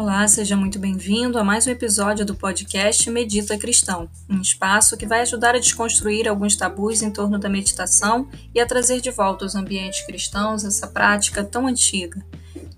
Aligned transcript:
Olá, 0.00 0.28
seja 0.28 0.56
muito 0.56 0.78
bem-vindo 0.78 1.40
a 1.40 1.42
mais 1.42 1.66
um 1.66 1.72
episódio 1.72 2.24
do 2.24 2.36
podcast 2.36 3.10
Medita 3.10 3.58
Cristão, 3.58 4.08
um 4.30 4.40
espaço 4.40 4.96
que 4.96 5.04
vai 5.04 5.22
ajudar 5.22 5.56
a 5.56 5.58
desconstruir 5.58 6.28
alguns 6.28 6.54
tabus 6.54 7.02
em 7.02 7.10
torno 7.10 7.36
da 7.36 7.48
meditação 7.48 8.30
e 8.54 8.60
a 8.60 8.64
trazer 8.64 9.00
de 9.00 9.10
volta 9.10 9.44
aos 9.44 9.56
ambientes 9.56 10.06
cristãos 10.06 10.64
essa 10.64 10.86
prática 10.86 11.42
tão 11.42 11.66
antiga. 11.66 12.24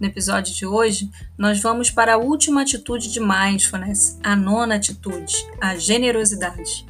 No 0.00 0.06
episódio 0.06 0.54
de 0.54 0.64
hoje, 0.64 1.10
nós 1.36 1.60
vamos 1.60 1.90
para 1.90 2.14
a 2.14 2.16
última 2.16 2.62
atitude 2.62 3.12
de 3.12 3.20
mindfulness, 3.20 4.18
a 4.24 4.34
nona 4.34 4.76
atitude, 4.76 5.34
a 5.60 5.76
generosidade. 5.76 6.86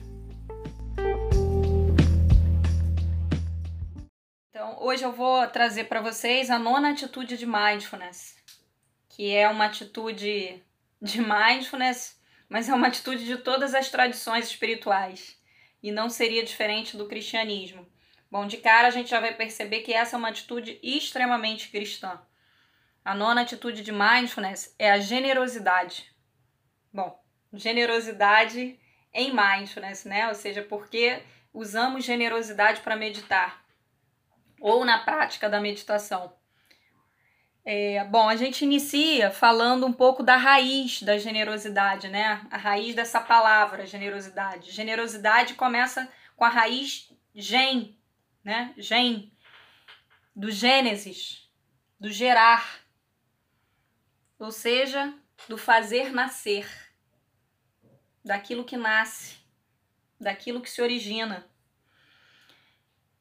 Então, 4.50 4.76
hoje 4.80 5.02
eu 5.02 5.10
vou 5.10 5.44
trazer 5.48 5.88
para 5.88 6.00
vocês 6.00 6.50
a 6.50 6.58
nona 6.58 6.92
atitude 6.92 7.36
de 7.36 7.46
mindfulness 7.46 8.39
que 9.20 9.36
é 9.36 9.46
uma 9.50 9.66
atitude 9.66 10.64
de 10.98 11.20
mindfulness, 11.20 12.18
mas 12.48 12.70
é 12.70 12.74
uma 12.74 12.86
atitude 12.86 13.26
de 13.26 13.36
todas 13.36 13.74
as 13.74 13.90
tradições 13.90 14.46
espirituais 14.46 15.38
e 15.82 15.92
não 15.92 16.08
seria 16.08 16.42
diferente 16.42 16.96
do 16.96 17.06
cristianismo. 17.06 17.86
Bom, 18.30 18.46
de 18.46 18.56
cara 18.56 18.88
a 18.88 18.90
gente 18.90 19.10
já 19.10 19.20
vai 19.20 19.34
perceber 19.34 19.80
que 19.80 19.92
essa 19.92 20.16
é 20.16 20.18
uma 20.18 20.30
atitude 20.30 20.80
extremamente 20.82 21.68
cristã. 21.68 22.18
A 23.04 23.14
nona 23.14 23.42
atitude 23.42 23.82
de 23.82 23.92
mindfulness 23.92 24.74
é 24.78 24.90
a 24.90 24.98
generosidade. 24.98 26.10
Bom, 26.90 27.22
generosidade 27.52 28.80
em 29.12 29.34
mindfulness, 29.34 30.06
né? 30.06 30.28
Ou 30.28 30.34
seja, 30.34 30.62
porque 30.62 31.22
usamos 31.52 32.06
generosidade 32.06 32.80
para 32.80 32.96
meditar 32.96 33.62
ou 34.58 34.82
na 34.82 35.00
prática 35.00 35.46
da 35.46 35.60
meditação. 35.60 36.39
É, 37.64 38.02
bom, 38.04 38.28
a 38.28 38.36
gente 38.36 38.64
inicia 38.64 39.30
falando 39.30 39.86
um 39.86 39.92
pouco 39.92 40.22
da 40.22 40.36
raiz 40.36 41.02
da 41.02 41.18
generosidade, 41.18 42.08
né? 42.08 42.46
A 42.50 42.56
raiz 42.56 42.94
dessa 42.94 43.20
palavra, 43.20 43.86
generosidade. 43.86 44.70
Generosidade 44.70 45.54
começa 45.54 46.10
com 46.36 46.44
a 46.44 46.48
raiz 46.48 47.12
gen, 47.34 47.98
né? 48.42 48.72
Gen, 48.78 49.30
do 50.34 50.50
Gênesis, 50.50 51.50
do 51.98 52.10
gerar, 52.10 52.80
ou 54.38 54.50
seja, 54.50 55.12
do 55.46 55.58
fazer 55.58 56.12
nascer, 56.12 56.66
daquilo 58.24 58.64
que 58.64 58.76
nasce, 58.76 59.36
daquilo 60.18 60.62
que 60.62 60.70
se 60.70 60.80
origina. 60.80 61.46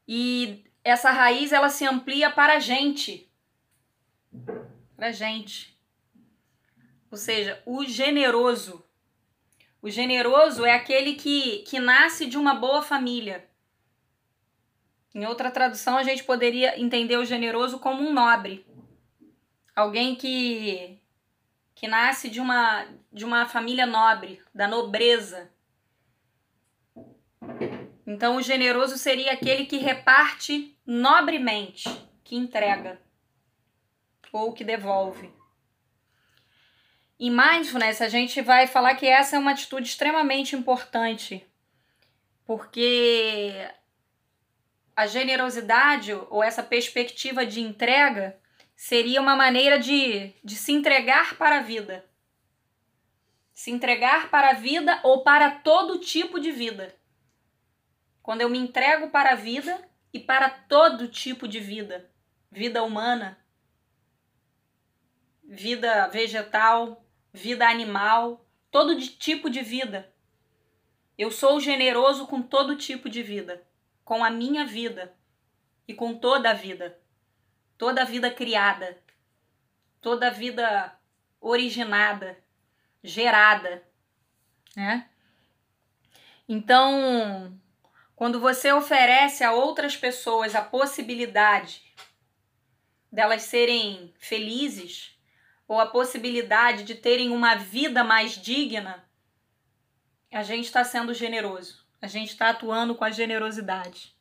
E 0.07 0.63
essa 0.81 1.11
raiz 1.11 1.51
ela 1.51 1.69
se 1.69 1.85
amplia 1.85 2.31
para 2.31 2.55
a 2.55 2.59
gente, 2.59 3.28
para 4.95 5.11
gente. 5.11 5.77
Ou 7.09 7.17
seja, 7.17 7.61
o 7.65 7.85
generoso. 7.85 8.85
O 9.81 9.89
generoso 9.89 10.65
é 10.65 10.73
aquele 10.73 11.15
que, 11.15 11.59
que 11.59 11.79
nasce 11.79 12.25
de 12.25 12.37
uma 12.37 12.53
boa 12.53 12.81
família. 12.81 13.47
Em 15.15 15.25
outra 15.25 15.49
tradução, 15.49 15.97
a 15.97 16.03
gente 16.03 16.23
poderia 16.23 16.79
entender 16.79 17.17
o 17.17 17.25
generoso 17.25 17.79
como 17.79 18.03
um 18.03 18.13
nobre. 18.13 18.65
Alguém 19.75 20.15
que, 20.15 20.99
que 21.73 21.87
nasce 21.87 22.29
de 22.29 22.39
uma, 22.39 22.85
de 23.11 23.23
uma 23.23 23.47
família 23.47 23.85
nobre, 23.85 24.41
da 24.53 24.67
nobreza. 24.67 25.49
Então, 28.05 28.35
o 28.35 28.41
generoso 28.41 28.97
seria 28.97 29.31
aquele 29.31 29.65
que 29.65 29.77
reparte 29.77 30.77
nobremente, 30.85 31.89
que 32.23 32.35
entrega 32.35 32.99
ou 34.31 34.53
que 34.53 34.63
devolve. 34.63 35.31
Em 37.19 37.29
mindfulness, 37.29 38.01
a 38.01 38.07
gente 38.07 38.41
vai 38.41 38.65
falar 38.65 38.95
que 38.95 39.05
essa 39.05 39.35
é 39.35 39.39
uma 39.39 39.51
atitude 39.51 39.89
extremamente 39.89 40.55
importante, 40.55 41.45
porque 42.45 43.53
a 44.95 45.05
generosidade 45.05 46.13
ou 46.13 46.43
essa 46.43 46.63
perspectiva 46.63 47.45
de 47.45 47.61
entrega 47.61 48.39
seria 48.75 49.19
uma 49.19 49.35
maneira 49.35 49.77
de, 49.77 50.33
de 50.43 50.55
se 50.55 50.71
entregar 50.71 51.37
para 51.37 51.57
a 51.57 51.61
vida. 51.61 52.05
Se 53.53 53.71
entregar 53.71 54.29
para 54.29 54.51
a 54.51 54.53
vida 54.53 54.99
ou 55.03 55.21
para 55.21 55.51
todo 55.51 55.99
tipo 55.99 56.39
de 56.39 56.51
vida. 56.51 56.95
Quando 58.21 58.41
eu 58.41 58.49
me 58.49 58.57
entrego 58.57 59.09
para 59.09 59.31
a 59.31 59.35
vida 59.35 59.85
e 60.13 60.19
para 60.19 60.49
todo 60.49 61.09
tipo 61.09 61.47
de 61.47 61.59
vida, 61.59 62.09
vida 62.49 62.81
humana, 62.81 63.37
vida 65.49 66.07
vegetal, 66.09 67.03
vida 67.33 67.67
animal, 67.67 68.45
todo 68.69 68.95
de 68.95 69.07
tipo 69.07 69.49
de 69.49 69.61
vida. 69.61 70.13
Eu 71.17 71.31
sou 71.31 71.59
generoso 71.59 72.27
com 72.27 72.39
todo 72.39 72.77
tipo 72.77 73.09
de 73.09 73.23
vida, 73.23 73.65
com 74.05 74.23
a 74.23 74.29
minha 74.29 74.63
vida 74.63 75.11
e 75.87 75.93
com 75.93 76.15
toda 76.15 76.51
a 76.51 76.53
vida, 76.53 76.99
toda 77.79 78.03
a 78.03 78.05
vida 78.05 78.29
criada, 78.29 79.01
toda 79.99 80.27
a 80.27 80.29
vida 80.29 80.95
originada, 81.41 82.37
gerada, 83.03 83.83
né? 84.75 85.09
Então, 86.47 87.59
quando 88.15 88.39
você 88.39 88.71
oferece 88.71 89.43
a 89.43 89.51
outras 89.51 89.97
pessoas 89.97 90.53
a 90.53 90.61
possibilidade 90.61 91.81
delas 93.11 93.41
serem 93.43 94.13
felizes, 94.19 95.18
ou 95.69 95.79
a 95.79 95.85
possibilidade 95.85 96.83
de 96.83 96.95
terem 96.95 97.29
uma 97.29 97.53
vida 97.53 98.03
mais 98.03 98.31
digna, 98.31 99.07
a 100.31 100.41
gente 100.41 100.65
está 100.65 100.83
sendo 100.83 101.13
generoso, 101.13 101.85
a 102.01 102.07
gente 102.07 102.29
está 102.29 102.49
atuando 102.49 102.95
com 102.95 103.05
a 103.05 103.11
generosidade. 103.11 104.15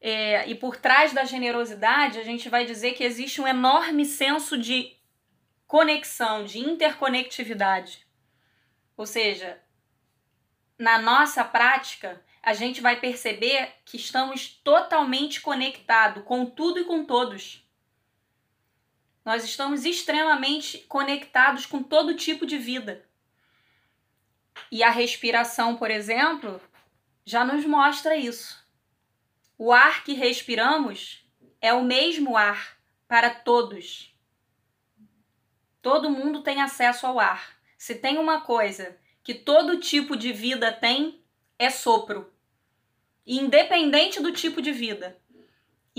É, 0.00 0.48
e 0.48 0.56
por 0.56 0.76
trás 0.76 1.12
da 1.12 1.24
generosidade, 1.24 2.18
a 2.18 2.24
gente 2.24 2.48
vai 2.48 2.66
dizer 2.66 2.94
que 2.94 3.04
existe 3.04 3.40
um 3.40 3.46
enorme 3.46 4.04
senso 4.04 4.58
de 4.58 4.96
conexão, 5.68 6.44
de 6.44 6.58
interconectividade. 6.58 8.04
Ou 8.96 9.06
seja, 9.06 9.60
na 10.76 10.98
nossa 10.98 11.44
prática, 11.44 12.20
a 12.42 12.54
gente 12.54 12.80
vai 12.80 12.98
perceber 12.98 13.72
que 13.84 13.96
estamos 13.96 14.48
totalmente 14.64 15.40
conectados 15.40 16.24
com 16.24 16.44
tudo 16.44 16.80
e 16.80 16.84
com 16.84 17.04
todos. 17.04 17.67
Nós 19.28 19.44
estamos 19.44 19.84
extremamente 19.84 20.78
conectados 20.88 21.66
com 21.66 21.82
todo 21.82 22.14
tipo 22.14 22.46
de 22.46 22.56
vida. 22.56 23.06
E 24.72 24.82
a 24.82 24.88
respiração, 24.88 25.76
por 25.76 25.90
exemplo, 25.90 26.58
já 27.26 27.44
nos 27.44 27.62
mostra 27.66 28.16
isso. 28.16 28.58
O 29.58 29.70
ar 29.70 30.02
que 30.02 30.14
respiramos 30.14 31.28
é 31.60 31.74
o 31.74 31.84
mesmo 31.84 32.38
ar 32.38 32.78
para 33.06 33.28
todos. 33.28 34.16
Todo 35.82 36.08
mundo 36.08 36.40
tem 36.40 36.62
acesso 36.62 37.06
ao 37.06 37.20
ar. 37.20 37.54
Se 37.76 37.96
tem 37.96 38.16
uma 38.16 38.40
coisa 38.40 38.96
que 39.22 39.34
todo 39.34 39.78
tipo 39.78 40.16
de 40.16 40.32
vida 40.32 40.72
tem, 40.72 41.22
é 41.58 41.68
sopro. 41.68 42.32
Independente 43.26 44.22
do 44.22 44.32
tipo 44.32 44.62
de 44.62 44.72
vida 44.72 45.20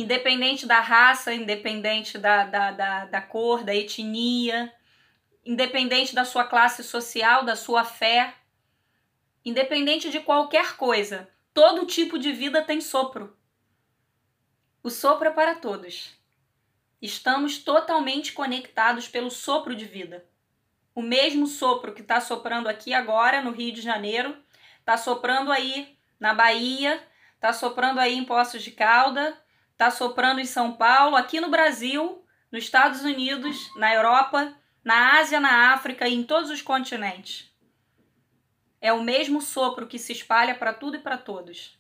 independente 0.02 0.66
da 0.66 0.80
raça, 0.80 1.34
independente 1.34 2.18
da, 2.18 2.46
da, 2.46 2.72
da, 2.72 3.06
da 3.06 3.22
cor, 3.22 3.66
da 3.66 3.76
etnia, 3.76 4.74
independente 5.46 6.16
da 6.16 6.24
sua 6.24 6.46
classe 6.46 6.86
social, 6.86 7.44
da 7.44 7.54
sua 7.54 7.84
fé, 7.84 8.34
independente 9.44 10.10
de 10.10 10.22
qualquer 10.22 10.78
coisa, 10.78 11.30
todo 11.54 11.86
tipo 11.86 12.18
de 12.18 12.32
vida 12.32 12.62
tem 12.62 12.80
sopro. 12.80 13.38
O 14.82 14.90
sopro 14.90 15.28
é 15.28 15.32
para 15.32 15.56
todos. 15.56 16.18
Estamos 17.02 17.58
totalmente 17.58 18.32
conectados 18.32 19.06
pelo 19.06 19.30
sopro 19.30 19.76
de 19.76 19.84
vida. 19.84 20.26
O 20.96 21.02
mesmo 21.02 21.46
sopro 21.46 21.94
que 21.94 22.02
está 22.02 22.22
soprando 22.22 22.70
aqui 22.70 22.94
agora 22.94 23.42
no 23.42 23.52
Rio 23.52 23.74
de 23.74 23.82
Janeiro, 23.82 24.38
está 24.80 24.96
soprando 24.96 25.52
aí 25.52 25.98
na 26.18 26.34
Bahia, 26.34 27.06
está 27.36 27.52
soprando 27.52 28.00
aí 28.00 28.16
em 28.16 28.24
Poços 28.24 28.64
de 28.64 28.72
Calda, 28.72 29.38
está 29.80 29.90
soprando 29.90 30.42
em 30.42 30.46
São 30.46 30.74
Paulo, 30.74 31.16
aqui 31.16 31.40
no 31.40 31.50
Brasil, 31.50 32.22
nos 32.52 32.66
Estados 32.66 33.02
Unidos, 33.02 33.74
na 33.78 33.94
Europa, 33.94 34.54
na 34.84 35.18
Ásia, 35.20 35.40
na 35.40 35.72
África 35.72 36.06
e 36.06 36.16
em 36.16 36.22
todos 36.22 36.50
os 36.50 36.62
continentes. 36.62 37.50
É 38.82 38.92
o 38.92 39.02
mesmo 39.02 39.42
sopro 39.42 39.88
que 39.88 39.98
se 39.98 40.12
espalha 40.12 40.54
para 40.54 40.74
tudo 40.74 40.98
e 40.98 41.00
para 41.00 41.18
todos. 41.18 41.80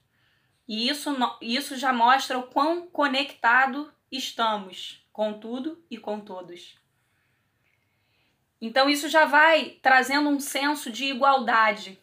E 0.65 0.87
isso, 0.87 1.13
isso 1.41 1.75
já 1.75 1.91
mostra 1.91 2.37
o 2.37 2.43
quão 2.43 2.87
conectado 2.87 3.93
estamos 4.09 5.05
com 5.11 5.33
tudo 5.33 5.83
e 5.91 5.97
com 5.97 6.21
todos. 6.21 6.79
Então 8.61 8.89
isso 8.89 9.09
já 9.09 9.25
vai 9.25 9.77
trazendo 9.81 10.29
um 10.29 10.39
senso 10.39 10.89
de 10.89 11.03
igualdade 11.03 11.99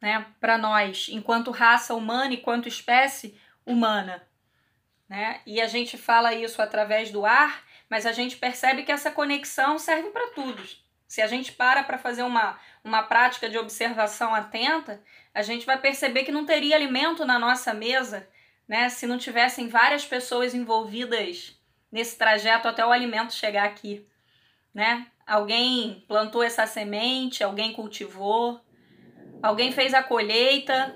né, 0.00 0.26
para 0.40 0.58
nós, 0.58 1.06
enquanto 1.08 1.52
raça 1.52 1.94
humana, 1.94 2.34
enquanto 2.34 2.66
espécie, 2.66 3.38
humana. 3.68 4.26
Né? 5.08 5.40
E 5.46 5.60
a 5.60 5.66
gente 5.66 5.96
fala 5.96 6.34
isso 6.34 6.60
através 6.60 7.10
do 7.10 7.24
ar, 7.24 7.62
mas 7.88 8.06
a 8.06 8.12
gente 8.12 8.36
percebe 8.36 8.82
que 8.82 8.92
essa 8.92 9.10
conexão 9.10 9.78
serve 9.78 10.10
para 10.10 10.30
tudo. 10.30 10.62
Se 11.06 11.22
a 11.22 11.26
gente 11.26 11.52
para 11.52 11.82
para 11.84 11.96
fazer 11.96 12.22
uma, 12.22 12.58
uma 12.82 13.02
prática 13.02 13.48
de 13.48 13.56
observação 13.56 14.34
atenta, 14.34 15.02
a 15.32 15.42
gente 15.42 15.64
vai 15.64 15.78
perceber 15.78 16.24
que 16.24 16.32
não 16.32 16.44
teria 16.44 16.76
alimento 16.76 17.24
na 17.24 17.38
nossa 17.38 17.72
mesa, 17.72 18.28
né, 18.66 18.90
se 18.90 19.06
não 19.06 19.16
tivessem 19.16 19.68
várias 19.68 20.04
pessoas 20.04 20.54
envolvidas 20.54 21.58
nesse 21.90 22.18
trajeto 22.18 22.68
até 22.68 22.84
o 22.84 22.92
alimento 22.92 23.32
chegar 23.32 23.64
aqui, 23.64 24.06
né? 24.74 25.06
Alguém 25.26 26.04
plantou 26.06 26.42
essa 26.42 26.66
semente, 26.66 27.42
alguém 27.42 27.72
cultivou, 27.72 28.60
alguém 29.42 29.72
fez 29.72 29.94
a 29.94 30.02
colheita 30.02 30.94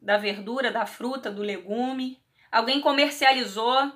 da 0.00 0.16
verdura, 0.16 0.70
da 0.70 0.86
fruta, 0.86 1.30
do 1.30 1.42
legume, 1.42 2.22
alguém 2.50 2.80
comercializou, 2.80 3.92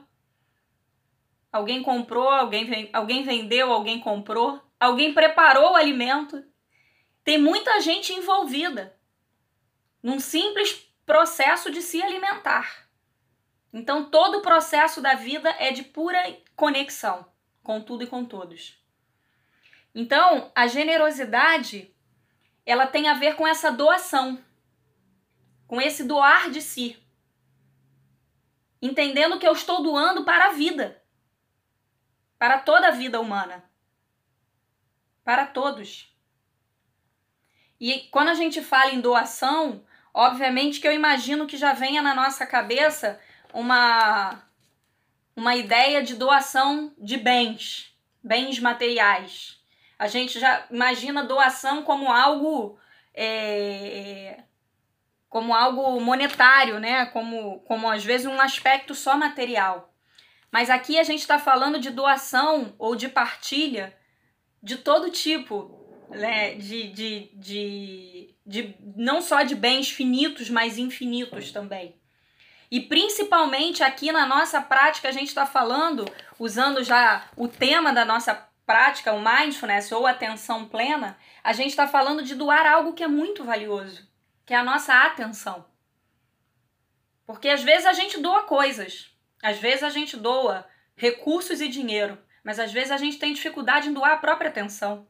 alguém 1.52 1.82
comprou, 1.82 2.28
alguém, 2.28 2.90
alguém 2.92 3.22
vendeu, 3.22 3.72
alguém 3.72 4.00
comprou, 4.00 4.60
alguém 4.78 5.14
preparou 5.14 5.72
o 5.72 5.76
alimento. 5.76 6.44
Tem 7.22 7.38
muita 7.38 7.80
gente 7.80 8.12
envolvida 8.12 8.96
num 10.02 10.20
simples 10.20 10.72
processo 11.06 11.70
de 11.70 11.80
se 11.80 12.02
alimentar. 12.02 12.88
Então, 13.72 14.08
todo 14.10 14.38
o 14.38 14.42
processo 14.42 15.00
da 15.00 15.14
vida 15.14 15.48
é 15.58 15.72
de 15.72 15.82
pura 15.82 16.36
conexão 16.54 17.26
com 17.62 17.80
tudo 17.80 18.04
e 18.04 18.06
com 18.06 18.24
todos. 18.24 18.78
Então, 19.94 20.52
a 20.54 20.66
generosidade, 20.66 21.92
ela 22.66 22.86
tem 22.86 23.08
a 23.08 23.14
ver 23.14 23.36
com 23.36 23.46
essa 23.46 23.72
doação, 23.72 24.38
com 25.66 25.80
esse 25.80 26.04
doar 26.04 26.50
de 26.50 26.60
si. 26.60 26.96
Entendendo 28.80 29.38
que 29.38 29.46
eu 29.46 29.52
estou 29.52 29.82
doando 29.82 30.24
para 30.24 30.46
a 30.46 30.52
vida, 30.52 31.02
para 32.38 32.58
toda 32.58 32.88
a 32.88 32.92
vida 32.92 33.20
humana, 33.20 33.64
para 35.24 35.46
todos. 35.46 36.14
E 37.80 38.00
quando 38.10 38.28
a 38.28 38.34
gente 38.34 38.62
fala 38.62 38.90
em 38.90 39.00
doação, 39.00 39.84
obviamente 40.12 40.80
que 40.80 40.86
eu 40.86 40.92
imagino 40.92 41.46
que 41.46 41.56
já 41.56 41.72
venha 41.72 42.02
na 42.02 42.14
nossa 42.14 42.46
cabeça 42.46 43.20
uma 43.52 44.42
uma 45.36 45.56
ideia 45.56 46.02
de 46.02 46.14
doação 46.14 46.94
de 46.96 47.16
bens, 47.16 47.92
bens 48.22 48.58
materiais. 48.60 49.60
A 49.98 50.06
gente 50.06 50.38
já 50.38 50.66
imagina 50.70 51.24
doação 51.24 51.82
como 51.82 52.12
algo 52.12 52.78
é, 53.12 54.44
como 55.34 55.52
algo 55.52 56.00
monetário, 56.00 56.78
né? 56.78 57.06
Como, 57.06 57.58
como 57.62 57.90
às 57.90 58.04
vezes 58.04 58.24
um 58.24 58.40
aspecto 58.40 58.94
só 58.94 59.16
material. 59.16 59.92
Mas 60.48 60.70
aqui 60.70 60.96
a 60.96 61.02
gente 61.02 61.22
está 61.22 61.40
falando 61.40 61.80
de 61.80 61.90
doação 61.90 62.72
ou 62.78 62.94
de 62.94 63.08
partilha 63.08 63.92
de 64.62 64.76
todo 64.76 65.10
tipo, 65.10 66.06
né? 66.08 66.54
De, 66.54 66.86
de, 66.86 67.30
de, 67.34 68.34
de 68.46 68.76
não 68.94 69.20
só 69.20 69.42
de 69.42 69.56
bens 69.56 69.90
finitos, 69.90 70.48
mas 70.48 70.78
infinitos 70.78 71.50
também. 71.50 71.96
E 72.70 72.80
principalmente 72.82 73.82
aqui 73.82 74.12
na 74.12 74.26
nossa 74.26 74.60
prática, 74.60 75.08
a 75.08 75.12
gente 75.12 75.30
está 75.30 75.44
falando, 75.44 76.04
usando 76.38 76.84
já 76.84 77.24
o 77.36 77.48
tema 77.48 77.92
da 77.92 78.04
nossa 78.04 78.34
prática, 78.64 79.12
o 79.12 79.20
mindfulness 79.20 79.90
ou 79.90 80.06
atenção 80.06 80.66
plena, 80.66 81.18
a 81.42 81.52
gente 81.52 81.70
está 81.70 81.88
falando 81.88 82.22
de 82.22 82.36
doar 82.36 82.64
algo 82.68 82.92
que 82.92 83.02
é 83.02 83.08
muito 83.08 83.42
valioso, 83.42 84.13
que 84.44 84.54
é 84.54 84.56
a 84.56 84.64
nossa 84.64 85.04
atenção. 85.04 85.66
Porque 87.26 87.48
às 87.48 87.62
vezes 87.62 87.86
a 87.86 87.92
gente 87.92 88.20
doa 88.20 88.42
coisas, 88.42 89.10
às 89.42 89.58
vezes 89.58 89.82
a 89.82 89.90
gente 89.90 90.16
doa 90.16 90.66
recursos 90.94 91.60
e 91.60 91.68
dinheiro, 91.68 92.18
mas 92.42 92.58
às 92.58 92.72
vezes 92.72 92.90
a 92.90 92.96
gente 92.96 93.18
tem 93.18 93.32
dificuldade 93.32 93.88
em 93.88 93.92
doar 93.92 94.12
a 94.12 94.18
própria 94.18 94.50
atenção. 94.50 95.08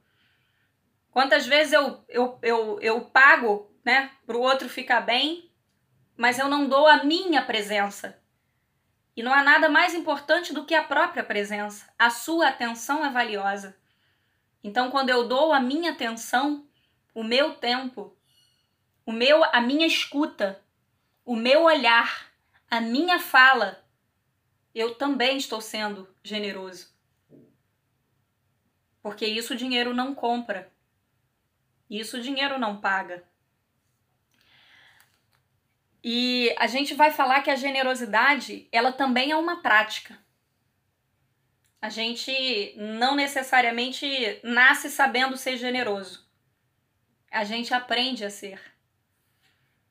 Quantas 1.11 1.47
vezes 1.47 1.73
eu, 1.73 2.05
eu, 2.09 2.39
eu, 2.43 2.79
eu 2.81 3.01
pago 3.07 3.71
né, 3.85 4.11
para 4.27 4.37
o 4.37 4.41
outro 4.41 4.69
ficar 4.69 5.01
bem 5.01 5.51
mas 6.17 6.39
eu 6.39 6.49
não 6.49 6.69
dou 6.69 6.87
a 6.87 7.05
minha 7.05 7.43
presença. 7.43 8.19
E 9.17 9.23
não 9.23 9.33
há 9.33 9.43
nada 9.43 9.69
mais 9.69 9.95
importante 9.95 10.53
do 10.53 10.65
que 10.65 10.75
a 10.75 10.83
própria 10.83 11.23
presença. 11.23 11.89
A 11.99 12.11
sua 12.11 12.49
atenção 12.49 13.05
é 13.05 13.11
valiosa. 13.11 13.77
Então, 14.63 14.91
quando 14.91 15.11
eu 15.11 15.29
dou 15.29 15.53
a 15.53 15.61
minha 15.61 15.93
atenção, 15.93 16.67
o 17.15 17.23
meu 17.23 17.55
tempo, 17.55 18.17
o 19.07 19.13
meu, 19.13 19.45
a 19.45 19.61
minha 19.61 19.87
escuta, 19.87 20.61
o 21.25 21.37
meu 21.37 21.63
olhar, 21.65 22.31
a 22.71 22.81
minha 22.81 23.19
fala, 23.19 23.85
eu 24.75 24.95
também 24.95 25.37
estou 25.37 25.61
sendo 25.61 26.09
generoso. 26.23 26.93
Porque 29.03 29.27
isso 29.27 29.53
o 29.53 29.57
dinheiro 29.57 29.95
não 29.95 30.15
compra. 30.15 30.73
Isso 31.89 32.17
o 32.17 32.21
dinheiro 32.21 32.59
não 32.59 32.81
paga. 32.81 33.23
E 36.03 36.55
a 36.59 36.67
gente 36.67 36.95
vai 36.95 37.11
falar 37.11 37.43
que 37.43 37.51
a 37.51 37.57
generosidade, 37.57 38.69
ela 38.73 38.93
também 38.93 39.31
é 39.31 39.37
uma 39.37 39.63
prática. 39.63 40.19
A 41.81 41.89
gente 41.89 42.75
não 42.77 43.15
necessariamente 43.15 44.41
nasce 44.43 44.91
sabendo 44.91 45.37
ser 45.37 45.57
generoso. 45.57 46.27
A 47.31 47.45
gente 47.45 47.73
aprende 47.73 48.25
a 48.25 48.31
ser. 48.31 48.74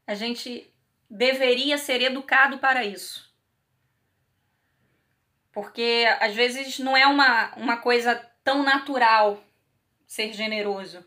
A 0.06 0.16
gente 0.16 0.74
deveria 1.10 1.78
ser 1.78 2.02
educado 2.02 2.58
para 2.58 2.84
isso. 2.84 3.34
Porque 5.52 6.06
às 6.20 6.34
vezes 6.34 6.80
não 6.80 6.98
é 6.98 7.06
uma, 7.06 7.56
uma 7.56 7.78
coisa 7.78 8.16
tão 8.44 8.64
natural 8.64 9.44
ser 10.06 10.34
generoso 10.34 11.06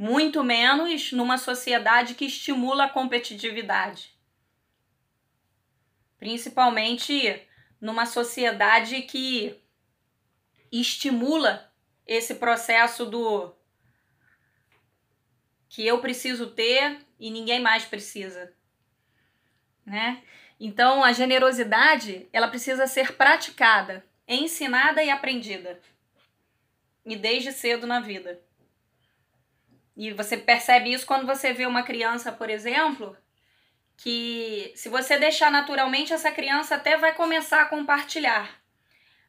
muito 0.00 0.42
menos 0.42 1.12
numa 1.12 1.36
sociedade 1.36 2.14
que 2.14 2.24
estimula 2.24 2.84
a 2.84 2.88
competitividade. 2.88 4.18
Principalmente 6.18 7.46
numa 7.78 8.06
sociedade 8.06 9.02
que 9.02 9.60
estimula 10.72 11.70
esse 12.06 12.36
processo 12.36 13.04
do 13.04 13.54
que 15.68 15.86
eu 15.86 16.00
preciso 16.00 16.46
ter 16.46 17.04
e 17.20 17.30
ninguém 17.30 17.60
mais 17.60 17.84
precisa, 17.84 18.52
né? 19.84 20.22
Então 20.58 21.04
a 21.04 21.12
generosidade, 21.12 22.26
ela 22.32 22.48
precisa 22.48 22.86
ser 22.86 23.12
praticada, 23.12 24.04
ensinada 24.26 25.02
e 25.02 25.10
aprendida. 25.10 25.78
E 27.04 27.16
desde 27.16 27.52
cedo 27.52 27.86
na 27.86 28.00
vida. 28.00 28.40
E 29.96 30.12
você 30.12 30.36
percebe 30.36 30.92
isso 30.92 31.06
quando 31.06 31.26
você 31.26 31.52
vê 31.52 31.66
uma 31.66 31.82
criança, 31.82 32.32
por 32.32 32.48
exemplo, 32.48 33.16
que 33.96 34.72
se 34.74 34.88
você 34.88 35.18
deixar 35.18 35.50
naturalmente, 35.50 36.12
essa 36.12 36.30
criança 36.30 36.76
até 36.76 36.96
vai 36.96 37.14
começar 37.14 37.62
a 37.62 37.66
compartilhar. 37.66 38.60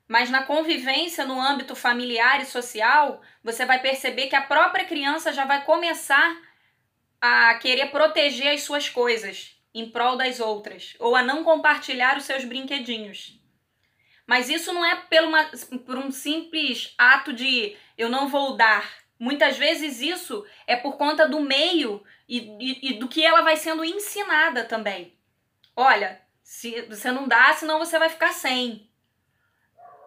Mas 0.07 0.29
na 0.29 0.43
convivência 0.43 1.25
no 1.25 1.39
âmbito 1.39 1.75
familiar 1.75 2.41
e 2.41 2.45
social, 2.45 3.21
você 3.43 3.65
vai 3.65 3.81
perceber 3.81 4.27
que 4.27 4.35
a 4.35 4.41
própria 4.41 4.85
criança 4.85 5.33
já 5.33 5.45
vai 5.45 5.63
começar 5.63 6.37
a 7.21 7.53
querer 7.55 7.91
proteger 7.91 8.53
as 8.53 8.63
suas 8.63 8.89
coisas 8.89 9.55
em 9.73 9.89
prol 9.89 10.17
das 10.17 10.39
outras, 10.39 10.95
ou 10.99 11.15
a 11.15 11.23
não 11.23 11.43
compartilhar 11.43 12.17
os 12.17 12.25
seus 12.25 12.43
brinquedinhos. 12.43 13.39
Mas 14.27 14.49
isso 14.49 14.73
não 14.73 14.83
é 14.83 14.95
pelo 15.09 15.27
uma, 15.27 15.45
por 15.85 15.97
um 15.97 16.11
simples 16.11 16.93
ato 16.97 17.31
de 17.31 17.77
eu 17.97 18.09
não 18.09 18.27
vou 18.27 18.57
dar, 18.57 19.01
Muitas 19.21 19.55
vezes 19.55 20.01
isso 20.01 20.43
é 20.65 20.75
por 20.75 20.97
conta 20.97 21.29
do 21.29 21.39
meio 21.41 22.03
e, 22.27 22.39
e, 22.59 22.89
e, 22.89 22.93
do 22.93 23.07
que 23.07 23.23
ela 23.23 23.43
vai 23.43 23.55
sendo 23.55 23.85
ensinada 23.85 24.63
também. 24.63 25.15
Olha, 25.75 26.19
se 26.41 26.81
você 26.87 27.11
não 27.11 27.27
dá, 27.27 27.53
senão 27.53 27.77
você 27.77 27.99
vai 27.99 28.09
ficar 28.09 28.33
sem. 28.33 28.89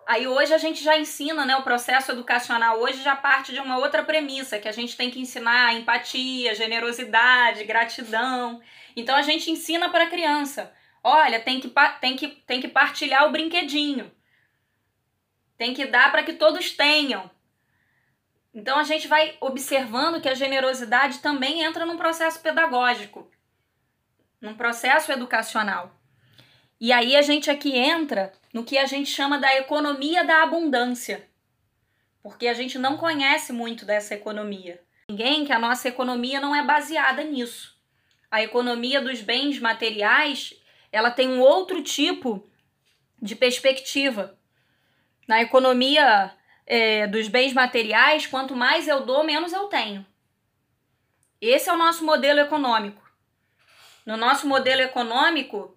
Aí 0.07 0.27
hoje 0.27 0.53
a 0.53 0.59
gente 0.59 0.85
já 0.85 0.99
ensina, 0.99 1.47
né? 1.47 1.57
O 1.57 1.63
processo 1.63 2.13
educacional 2.13 2.79
hoje 2.79 3.03
já 3.03 3.17
parte 3.17 3.53
de 3.53 3.61
uma 3.61 3.79
outra 3.79 4.05
premissa, 4.05 4.59
que 4.59 4.69
a 4.69 4.73
gente 4.73 4.97
tem 4.97 5.11
que 5.11 5.21
ensinar 5.21 5.75
empatia, 5.75 6.55
generosidade, 6.55 7.65
gratidão. 7.65 8.61
Então 8.95 9.17
a 9.17 9.23
gente 9.23 9.51
ensina 9.51 9.89
para 9.89 10.05
a 10.05 10.11
criança. 10.11 10.73
Olha, 11.03 11.41
tem 11.41 11.61
que, 11.61 11.73
tem, 12.01 12.17
que, 12.17 12.29
tem 12.29 12.61
que 12.61 12.69
partilhar 12.69 13.27
o 13.27 13.33
brinquedinho. 13.33 14.13
Tem 15.57 15.73
que 15.73 15.87
dar 15.87 16.11
para 16.11 16.23
que 16.23 16.35
todos 16.35 16.73
tenham. 16.73 17.31
Então 18.55 18.79
a 18.79 18.85
gente 18.85 19.09
vai 19.09 19.37
observando 19.41 20.21
que 20.21 20.29
a 20.29 20.35
generosidade 20.35 21.19
também 21.19 21.63
entra 21.63 21.85
num 21.87 21.97
processo 21.97 22.41
pedagógico, 22.41 23.29
num 24.41 24.55
processo 24.55 25.11
educacional. 25.11 25.95
E 26.81 26.93
aí 26.93 27.17
a 27.17 27.23
gente 27.23 27.51
aqui 27.51 27.77
entra 27.77 28.33
no 28.55 28.63
que 28.63 28.79
a 28.79 28.87
gente 28.87 29.11
chama 29.11 29.37
da 29.37 29.53
economia 29.57 30.23
da 30.23 30.45
abundância, 30.45 31.29
porque 32.23 32.47
a 32.47 32.55
gente 32.55 32.79
não 32.79 32.97
conhece 32.97 33.53
muito 33.53 33.85
dessa 33.85 34.15
economia. 34.15 34.81
Ninguém 35.11 35.45
que 35.45 35.53
a 35.53 35.59
nossa 35.59 35.89
economia 35.89 36.41
não 36.41 36.55
é 36.55 36.63
baseada 36.63 37.25
nisso. 37.25 37.77
A 38.31 38.45
economia 38.45 39.01
dos 39.03 39.21
bens 39.21 39.59
materiais, 39.59 40.55
ela 40.93 41.11
tem 41.11 41.29
um 41.29 41.41
outro 41.41 41.83
tipo 41.83 42.49
de 43.21 43.35
perspectiva. 43.35 44.39
Na 45.27 45.43
economia 45.43 46.33
é, 46.65 47.09
dos 47.09 47.27
bens 47.27 47.53
materiais, 47.53 48.27
quanto 48.27 48.55
mais 48.55 48.87
eu 48.87 49.05
dou, 49.05 49.25
menos 49.25 49.53
eu 49.53 49.65
tenho. 49.65 50.07
Esse 51.41 51.69
é 51.69 51.73
o 51.73 51.77
nosso 51.77 52.05
modelo 52.05 52.39
econômico. 52.39 53.03
No 54.07 54.17
nosso 54.17 54.47
modelo 54.47 54.81
econômico, 54.81 55.77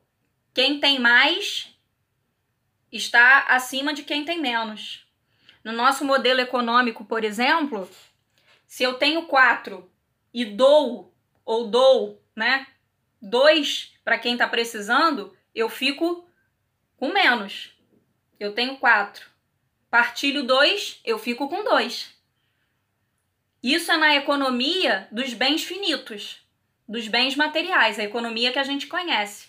quem 0.53 0.79
tem 0.79 0.99
mais 0.99 1.75
está 2.91 3.45
acima 3.47 3.93
de 3.93 4.03
quem 4.03 4.23
tem 4.23 4.39
menos. 4.39 5.05
No 5.63 5.71
nosso 5.71 6.05
modelo 6.05 6.39
econômico, 6.39 7.03
por 7.03 7.23
exemplo, 7.23 7.89
se 8.65 8.83
eu 8.83 8.95
tenho 8.95 9.25
quatro 9.25 9.89
e 10.33 10.45
dou 10.45 11.13
ou 11.43 11.67
dou, 11.67 12.21
né, 12.35 12.67
dois 13.21 13.93
para 14.03 14.17
quem 14.17 14.33
está 14.33 14.47
precisando, 14.47 15.35
eu 15.53 15.69
fico 15.69 16.27
com 16.97 17.11
menos. 17.11 17.73
Eu 18.39 18.53
tenho 18.53 18.77
quatro. 18.77 19.29
Partilho 19.89 20.43
dois, 20.43 20.99
eu 21.03 21.17
fico 21.17 21.49
com 21.49 21.63
dois. 21.63 22.13
Isso 23.63 23.91
é 23.91 23.97
na 23.97 24.15
economia 24.15 25.07
dos 25.11 25.33
bens 25.33 25.63
finitos, 25.63 26.41
dos 26.87 27.07
bens 27.07 27.35
materiais, 27.35 27.97
a 27.97 28.03
economia 28.03 28.51
que 28.51 28.59
a 28.59 28.63
gente 28.63 28.87
conhece. 28.87 29.46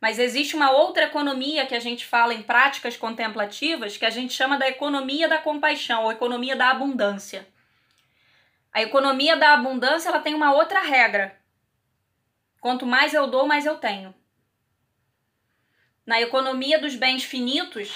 Mas 0.00 0.18
existe 0.18 0.56
uma 0.56 0.70
outra 0.70 1.04
economia 1.04 1.66
que 1.66 1.74
a 1.74 1.80
gente 1.80 2.06
fala 2.06 2.32
em 2.32 2.42
práticas 2.42 2.96
contemplativas 2.96 3.98
que 3.98 4.06
a 4.06 4.10
gente 4.10 4.32
chama 4.32 4.56
da 4.56 4.66
economia 4.66 5.28
da 5.28 5.38
compaixão, 5.38 6.04
ou 6.04 6.12
economia 6.12 6.56
da 6.56 6.70
abundância. 6.70 7.46
A 8.72 8.80
economia 8.80 9.36
da 9.36 9.52
abundância 9.52 10.08
ela 10.08 10.20
tem 10.20 10.34
uma 10.34 10.54
outra 10.54 10.80
regra. 10.80 11.38
Quanto 12.60 12.86
mais 12.86 13.12
eu 13.12 13.26
dou, 13.26 13.46
mais 13.46 13.66
eu 13.66 13.76
tenho. 13.76 14.14
Na 16.06 16.20
economia 16.20 16.78
dos 16.78 16.96
bens 16.96 17.22
finitos, 17.22 17.94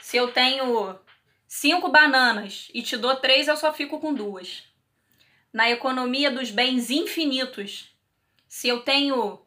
se 0.00 0.16
eu 0.16 0.32
tenho 0.32 0.98
cinco 1.48 1.88
bananas 1.88 2.68
e 2.72 2.82
te 2.82 2.96
dou 2.96 3.16
três, 3.16 3.48
eu 3.48 3.56
só 3.56 3.72
fico 3.72 3.98
com 3.98 4.14
duas. 4.14 4.62
Na 5.52 5.70
economia 5.70 6.30
dos 6.30 6.50
bens 6.50 6.90
infinitos, 6.90 7.94
se 8.48 8.68
eu 8.68 8.82
tenho 8.82 9.43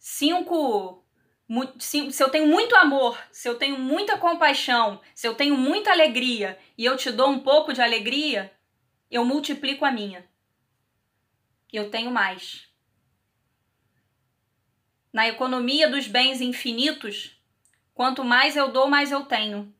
cinco. 0.00 1.04
Se 1.78 2.22
eu 2.22 2.30
tenho 2.30 2.46
muito 2.46 2.74
amor, 2.74 3.18
se 3.30 3.48
eu 3.48 3.56
tenho 3.56 3.78
muita 3.78 4.16
compaixão, 4.16 5.00
se 5.14 5.28
eu 5.28 5.34
tenho 5.34 5.56
muita 5.56 5.90
alegria 5.90 6.58
e 6.78 6.84
eu 6.84 6.96
te 6.96 7.12
dou 7.12 7.28
um 7.28 7.40
pouco 7.40 7.72
de 7.72 7.82
alegria, 7.82 8.52
eu 9.10 9.24
multiplico 9.24 9.84
a 9.84 9.90
minha. 9.90 10.28
Eu 11.72 11.90
tenho 11.90 12.10
mais. 12.10 12.68
Na 15.12 15.28
economia 15.28 15.88
dos 15.88 16.06
bens 16.06 16.40
infinitos, 16.40 17.36
quanto 17.92 18.24
mais 18.24 18.56
eu 18.56 18.70
dou, 18.72 18.88
mais 18.88 19.10
eu 19.10 19.24
tenho. 19.24 19.74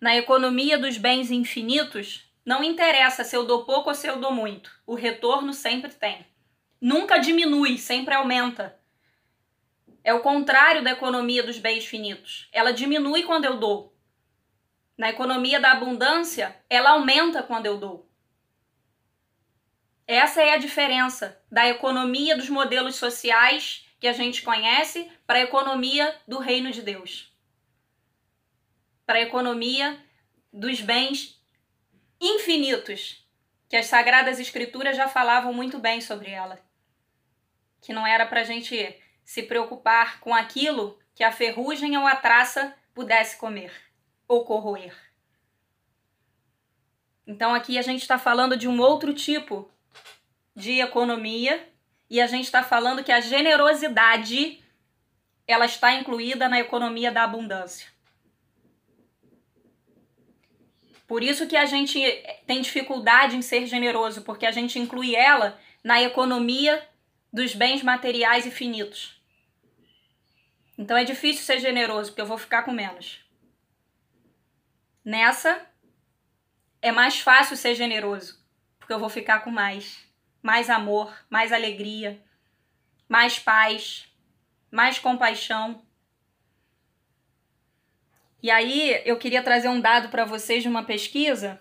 Na 0.00 0.16
economia 0.16 0.78
dos 0.78 0.96
bens 0.96 1.30
infinitos, 1.30 2.26
não 2.44 2.64
interessa 2.64 3.22
se 3.22 3.36
eu 3.36 3.46
dou 3.46 3.64
pouco 3.64 3.90
ou 3.90 3.94
se 3.94 4.06
eu 4.06 4.18
dou 4.18 4.32
muito, 4.32 4.70
o 4.86 4.94
retorno 4.94 5.52
sempre 5.52 5.92
tem. 5.92 6.26
Nunca 6.80 7.18
diminui, 7.18 7.76
sempre 7.76 8.14
aumenta. 8.14 8.78
É 10.04 10.12
o 10.12 10.20
contrário 10.20 10.84
da 10.84 10.90
economia 10.90 11.42
dos 11.42 11.58
bens 11.58 11.86
finitos. 11.86 12.46
Ela 12.52 12.72
diminui 12.72 13.22
quando 13.22 13.46
eu 13.46 13.56
dou. 13.56 13.96
Na 14.98 15.08
economia 15.08 15.58
da 15.58 15.72
abundância, 15.72 16.54
ela 16.68 16.90
aumenta 16.90 17.42
quando 17.42 17.64
eu 17.64 17.78
dou. 17.78 18.06
Essa 20.06 20.42
é 20.42 20.52
a 20.52 20.58
diferença 20.58 21.42
da 21.50 21.66
economia 21.66 22.36
dos 22.36 22.50
modelos 22.50 22.96
sociais 22.96 23.88
que 23.98 24.06
a 24.06 24.12
gente 24.12 24.42
conhece 24.42 25.10
para 25.26 25.38
a 25.38 25.42
economia 25.42 26.14
do 26.28 26.38
reino 26.38 26.70
de 26.70 26.82
Deus. 26.82 27.34
Para 29.06 29.18
a 29.18 29.22
economia 29.22 29.98
dos 30.52 30.82
bens 30.82 31.42
infinitos, 32.20 33.26
que 33.70 33.76
as 33.76 33.86
sagradas 33.86 34.38
escrituras 34.38 34.96
já 34.96 35.08
falavam 35.08 35.54
muito 35.54 35.78
bem 35.78 36.02
sobre 36.02 36.30
ela. 36.30 36.62
Que 37.80 37.94
não 37.94 38.06
era 38.06 38.26
para 38.26 38.42
a 38.42 38.44
gente 38.44 39.02
se 39.24 39.42
preocupar 39.42 40.20
com 40.20 40.34
aquilo 40.34 40.98
que 41.14 41.24
a 41.24 41.32
ferrugem 41.32 41.96
ou 41.96 42.06
a 42.06 42.16
traça 42.16 42.74
pudesse 42.92 43.36
comer 43.36 43.72
ou 44.28 44.44
corroer. 44.44 44.94
Então 47.26 47.54
aqui 47.54 47.78
a 47.78 47.82
gente 47.82 48.02
está 48.02 48.18
falando 48.18 48.56
de 48.56 48.68
um 48.68 48.80
outro 48.80 49.14
tipo 49.14 49.70
de 50.54 50.80
economia 50.80 51.68
e 52.08 52.20
a 52.20 52.26
gente 52.26 52.44
está 52.44 52.62
falando 52.62 53.02
que 53.02 53.12
a 53.12 53.20
generosidade 53.20 54.62
ela 55.46 55.64
está 55.64 55.92
incluída 55.94 56.48
na 56.48 56.60
economia 56.60 57.10
da 57.10 57.24
abundância. 57.24 57.88
Por 61.06 61.22
isso 61.22 61.46
que 61.46 61.56
a 61.56 61.66
gente 61.66 62.00
tem 62.46 62.62
dificuldade 62.62 63.36
em 63.36 63.42
ser 63.42 63.66
generoso, 63.66 64.22
porque 64.22 64.46
a 64.46 64.50
gente 64.50 64.78
inclui 64.78 65.14
ela 65.14 65.58
na 65.82 66.00
economia 66.02 66.82
dos 67.32 67.54
bens 67.54 67.82
materiais 67.82 68.46
e 68.46 68.50
finitos. 68.50 69.13
Então 70.76 70.96
é 70.96 71.04
difícil 71.04 71.44
ser 71.44 71.60
generoso, 71.60 72.10
porque 72.10 72.22
eu 72.22 72.26
vou 72.26 72.38
ficar 72.38 72.62
com 72.62 72.72
menos. 72.72 73.24
Nessa, 75.04 75.64
é 76.82 76.90
mais 76.90 77.20
fácil 77.20 77.56
ser 77.56 77.74
generoso, 77.74 78.42
porque 78.78 78.92
eu 78.92 78.98
vou 78.98 79.08
ficar 79.08 79.40
com 79.40 79.50
mais. 79.50 80.04
Mais 80.42 80.68
amor, 80.68 81.14
mais 81.30 81.52
alegria, 81.52 82.22
mais 83.08 83.38
paz, 83.38 84.06
mais 84.70 84.98
compaixão. 84.98 85.82
E 88.42 88.50
aí 88.50 89.00
eu 89.06 89.16
queria 89.16 89.42
trazer 89.42 89.68
um 89.68 89.80
dado 89.80 90.10
para 90.10 90.24
vocês 90.24 90.62
de 90.62 90.68
uma 90.68 90.84
pesquisa 90.84 91.60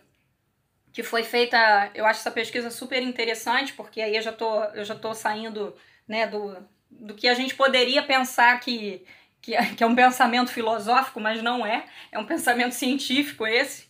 que 0.91 1.01
foi 1.01 1.24
feita, 1.24 1.91
eu 1.96 2.05
acho 2.05 2.20
essa 2.20 2.29
pesquisa 2.29 2.70
super 2.70 3.01
interessante, 3.01 3.74
porque 3.74 4.00
aí 4.00 4.15
eu 4.15 4.22
já 4.22 4.32
tô, 4.32 4.63
eu 4.65 4.86
já 4.86 4.93
tô 4.93 5.13
saindo, 5.13 5.75
né, 6.08 6.27
do, 6.27 6.55
do 7.00 7.14
que 7.14 7.28
a 7.28 7.34
gente 7.34 7.56
poderia 7.56 8.02
pensar 8.04 8.60
que, 8.60 9.06
que, 9.42 9.56
é, 9.56 9.66
que 9.76 9.84
é 9.84 9.88
um 9.88 9.96
pensamento 9.96 10.52
filosófico, 10.52 11.20
mas 11.20 11.42
não 11.42 11.66
é, 11.66 11.86
é 12.12 12.20
um 12.20 12.26
pensamento 12.26 12.74
científico 12.74 13.46
esse. 13.46 13.88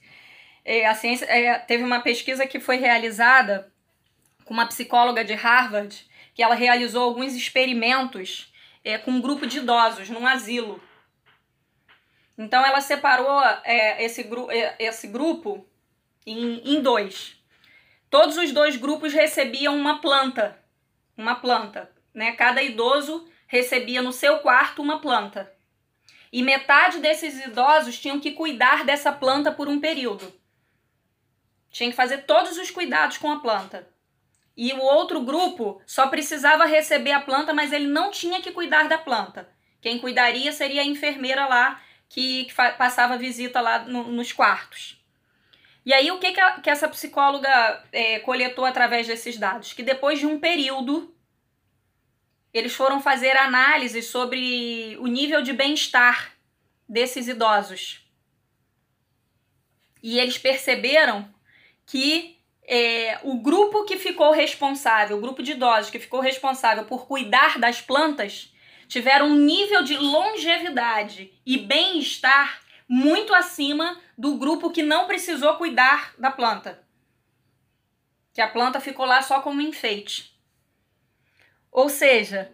É, 0.65 0.85
a 0.87 0.95
ciência, 0.95 1.25
é, 1.25 1.59
teve 1.59 1.83
uma 1.83 1.99
pesquisa 1.99 2.47
que 2.47 2.59
foi 2.59 2.77
realizada 2.77 3.71
com 4.45 4.53
uma 4.53 4.65
psicóloga 4.65 5.23
de 5.23 5.33
Harvard, 5.33 6.05
que 6.33 6.41
ela 6.41 6.55
realizou 6.55 7.03
alguns 7.03 7.33
experimentos 7.33 8.51
é, 8.83 8.97
com 8.97 9.11
um 9.11 9.21
grupo 9.21 9.45
de 9.45 9.59
idosos 9.59 10.09
num 10.09 10.25
asilo. 10.25 10.81
Então 12.37 12.65
ela 12.65 12.81
separou 12.81 13.41
é, 13.63 14.03
esse, 14.03 14.23
gru 14.23 14.49
é, 14.49 14.75
esse 14.79 15.07
grupo 15.07 15.65
em, 16.25 16.75
em 16.75 16.81
dois. 16.81 17.37
Todos 18.09 18.37
os 18.37 18.51
dois 18.51 18.75
grupos 18.75 19.13
recebiam 19.13 19.75
uma 19.75 19.99
planta, 19.99 20.57
uma 21.15 21.35
planta 21.35 21.92
né? 22.13 22.33
Cada 22.33 22.61
idoso 22.61 23.27
recebia 23.47 24.01
no 24.01 24.11
seu 24.11 24.39
quarto 24.39 24.81
uma 24.81 24.99
planta. 24.99 25.51
E 26.31 26.41
metade 26.41 26.99
desses 26.99 27.45
idosos 27.45 27.99
tinham 27.99 28.19
que 28.19 28.31
cuidar 28.31 28.83
dessa 28.83 29.11
planta 29.11 29.51
por 29.51 29.67
um 29.67 29.79
período. 29.79 30.33
Tinha 31.69 31.89
que 31.89 31.95
fazer 31.95 32.19
todos 32.23 32.57
os 32.57 32.71
cuidados 32.71 33.17
com 33.17 33.31
a 33.31 33.39
planta. 33.39 33.87
E 34.55 34.71
o 34.73 34.79
outro 34.79 35.21
grupo 35.21 35.81
só 35.85 36.07
precisava 36.07 36.65
receber 36.65 37.11
a 37.11 37.21
planta, 37.21 37.53
mas 37.53 37.71
ele 37.71 37.87
não 37.87 38.11
tinha 38.11 38.41
que 38.41 38.51
cuidar 38.51 38.87
da 38.87 38.97
planta. 38.97 39.49
Quem 39.81 39.99
cuidaria 39.99 40.51
seria 40.51 40.81
a 40.81 40.85
enfermeira 40.85 41.47
lá 41.47 41.81
que, 42.07 42.45
que 42.45 42.53
passava 42.53 43.17
visita 43.17 43.59
lá 43.59 43.79
no, 43.79 44.03
nos 44.03 44.31
quartos. 44.31 45.03
E 45.85 45.93
aí, 45.93 46.09
o 46.11 46.19
que, 46.19 46.31
que, 46.31 46.39
a, 46.39 46.59
que 46.61 46.69
essa 46.69 46.87
psicóloga 46.87 47.83
é, 47.91 48.19
coletou 48.19 48.63
através 48.63 49.05
desses 49.05 49.37
dados? 49.37 49.73
Que 49.73 49.83
depois 49.83 50.19
de 50.19 50.25
um 50.25 50.39
período 50.39 51.13
eles 52.53 52.73
foram 52.73 53.01
fazer 53.01 53.35
análises 53.35 54.05
sobre 54.05 54.95
o 54.99 55.07
nível 55.07 55.41
de 55.41 55.51
bem-estar 55.51 56.33
desses 56.87 57.27
idosos. 57.27 58.05
E 60.01 60.19
eles 60.19 60.37
perceberam 60.37 61.33
que 61.85 62.37
é, 62.65 63.19
o 63.23 63.39
grupo 63.39 63.85
que 63.85 63.97
ficou 63.97 64.31
responsável, 64.31 65.17
o 65.17 65.21
grupo 65.21 65.41
de 65.41 65.53
idosos 65.53 65.89
que 65.89 65.99
ficou 65.99 66.19
responsável 66.19 66.85
por 66.85 67.07
cuidar 67.07 67.57
das 67.57 67.81
plantas, 67.81 68.53
tiveram 68.87 69.27
um 69.27 69.35
nível 69.35 69.83
de 69.83 69.97
longevidade 69.97 71.33
e 71.45 71.57
bem-estar 71.57 72.61
muito 72.87 73.33
acima 73.33 73.99
do 74.17 74.35
grupo 74.35 74.69
que 74.69 74.83
não 74.83 75.07
precisou 75.07 75.55
cuidar 75.55 76.13
da 76.17 76.29
planta. 76.29 76.83
Que 78.33 78.41
a 78.41 78.47
planta 78.47 78.79
ficou 78.79 79.05
lá 79.05 79.21
só 79.21 79.41
como 79.41 79.61
enfeite. 79.61 80.32
Ou 81.73 81.89
seja, 81.89 82.53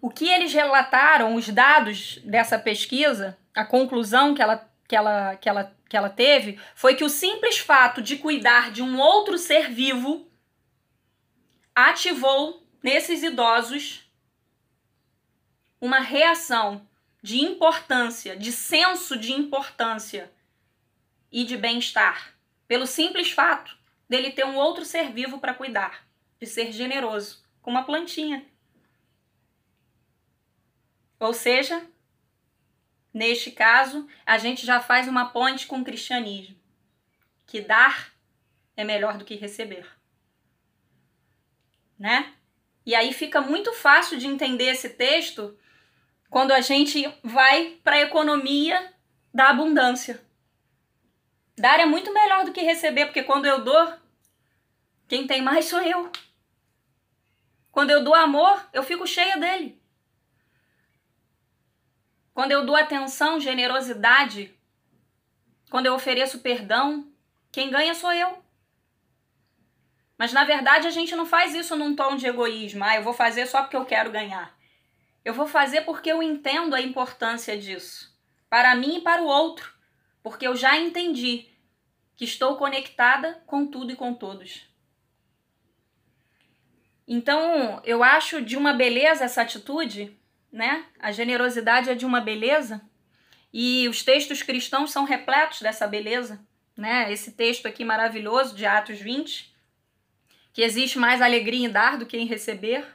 o 0.00 0.08
que 0.08 0.26
eles 0.26 0.54
relataram, 0.54 1.34
os 1.34 1.46
dados 1.50 2.18
dessa 2.24 2.58
pesquisa, 2.58 3.38
a 3.54 3.66
conclusão 3.66 4.34
que 4.34 4.40
ela, 4.40 4.66
que 4.88 4.96
ela, 4.96 5.36
que 5.36 5.46
ela, 5.46 5.76
que 5.86 5.96
ela 5.96 6.08
teve, 6.08 6.58
foi 6.74 6.94
que 6.94 7.04
o 7.04 7.10
simples 7.10 7.58
fato 7.58 8.00
de 8.00 8.16
cuidar 8.16 8.70
de 8.70 8.82
um 8.82 8.98
outro 8.98 9.36
ser 9.36 9.68
vivo 9.70 10.26
ativou 11.74 12.66
nesses 12.82 13.22
idosos 13.22 14.10
uma 15.78 16.00
reação 16.00 16.88
de 17.22 17.44
importância, 17.44 18.34
de 18.34 18.52
senso 18.52 19.18
de 19.18 19.32
importância 19.32 20.32
e 21.30 21.44
de 21.44 21.58
bem-estar, 21.58 22.34
pelo 22.66 22.86
simples 22.86 23.30
fato 23.30 23.76
dele 24.08 24.30
ter 24.30 24.46
um 24.46 24.56
outro 24.56 24.86
ser 24.86 25.12
vivo 25.12 25.38
para 25.38 25.52
cuidar, 25.52 26.06
de 26.40 26.46
ser 26.46 26.72
generoso, 26.72 27.39
com 27.62 27.70
uma 27.70 27.84
plantinha. 27.84 28.44
Ou 31.18 31.34
seja, 31.34 31.86
neste 33.12 33.50
caso, 33.50 34.08
a 34.24 34.38
gente 34.38 34.64
já 34.64 34.80
faz 34.80 35.06
uma 35.06 35.30
ponte 35.30 35.66
com 35.66 35.80
o 35.80 35.84
cristianismo, 35.84 36.56
que 37.46 37.60
dar 37.60 38.12
é 38.76 38.84
melhor 38.84 39.18
do 39.18 39.24
que 39.24 39.34
receber. 39.34 39.86
Né? 41.98 42.32
E 42.86 42.94
aí 42.94 43.12
fica 43.12 43.40
muito 43.40 43.72
fácil 43.74 44.18
de 44.18 44.26
entender 44.26 44.70
esse 44.70 44.88
texto 44.90 45.56
quando 46.30 46.52
a 46.52 46.60
gente 46.60 47.12
vai 47.22 47.78
para 47.84 47.96
a 47.96 48.00
economia 48.00 48.94
da 49.34 49.50
abundância. 49.50 50.22
Dar 51.58 51.78
é 51.78 51.84
muito 51.84 52.12
melhor 52.14 52.46
do 52.46 52.52
que 52.52 52.62
receber, 52.62 53.04
porque 53.04 53.22
quando 53.22 53.44
eu 53.44 53.62
dou, 53.62 53.92
quem 55.06 55.26
tem 55.26 55.42
mais 55.42 55.66
sou 55.66 55.82
eu. 55.82 56.10
Quando 57.70 57.90
eu 57.90 58.02
dou 58.02 58.14
amor, 58.14 58.68
eu 58.72 58.82
fico 58.82 59.06
cheia 59.06 59.36
dele. 59.36 59.80
Quando 62.34 62.52
eu 62.52 62.64
dou 62.64 62.74
atenção, 62.74 63.38
generosidade, 63.38 64.54
quando 65.70 65.86
eu 65.86 65.94
ofereço 65.94 66.40
perdão, 66.40 67.12
quem 67.52 67.70
ganha 67.70 67.94
sou 67.94 68.12
eu. 68.12 68.42
Mas 70.16 70.32
na 70.32 70.44
verdade 70.44 70.86
a 70.86 70.90
gente 70.90 71.14
não 71.14 71.24
faz 71.24 71.54
isso 71.54 71.76
num 71.76 71.94
tom 71.94 72.16
de 72.16 72.26
egoísmo. 72.26 72.84
Ah, 72.84 72.96
eu 72.96 73.02
vou 73.02 73.12
fazer 73.12 73.46
só 73.46 73.62
porque 73.62 73.76
eu 73.76 73.84
quero 73.84 74.10
ganhar. 74.10 74.54
Eu 75.24 75.34
vou 75.34 75.46
fazer 75.46 75.82
porque 75.82 76.10
eu 76.10 76.22
entendo 76.22 76.74
a 76.74 76.80
importância 76.80 77.56
disso. 77.56 78.14
Para 78.48 78.74
mim 78.74 78.96
e 78.96 79.00
para 79.00 79.22
o 79.22 79.26
outro. 79.26 79.72
Porque 80.22 80.46
eu 80.46 80.56
já 80.56 80.76
entendi 80.76 81.48
que 82.16 82.24
estou 82.24 82.56
conectada 82.56 83.42
com 83.46 83.66
tudo 83.66 83.92
e 83.92 83.96
com 83.96 84.12
todos. 84.12 84.69
Então, 87.12 87.82
eu 87.84 88.04
acho 88.04 88.40
de 88.40 88.56
uma 88.56 88.72
beleza 88.72 89.24
essa 89.24 89.42
atitude, 89.42 90.16
né? 90.52 90.84
A 90.96 91.10
generosidade 91.10 91.90
é 91.90 91.94
de 91.96 92.06
uma 92.06 92.20
beleza. 92.20 92.80
E 93.52 93.88
os 93.88 94.04
textos 94.04 94.44
cristãos 94.44 94.92
são 94.92 95.02
repletos 95.02 95.60
dessa 95.60 95.88
beleza, 95.88 96.40
né? 96.76 97.12
Esse 97.12 97.32
texto 97.32 97.66
aqui 97.66 97.84
maravilhoso 97.84 98.54
de 98.54 98.64
Atos 98.64 99.00
20 99.00 99.50
que 100.52 100.62
existe 100.62 100.98
mais 100.98 101.20
alegria 101.20 101.66
em 101.66 101.70
dar 101.70 101.96
do 101.96 102.06
que 102.06 102.16
em 102.16 102.26
receber, 102.26 102.86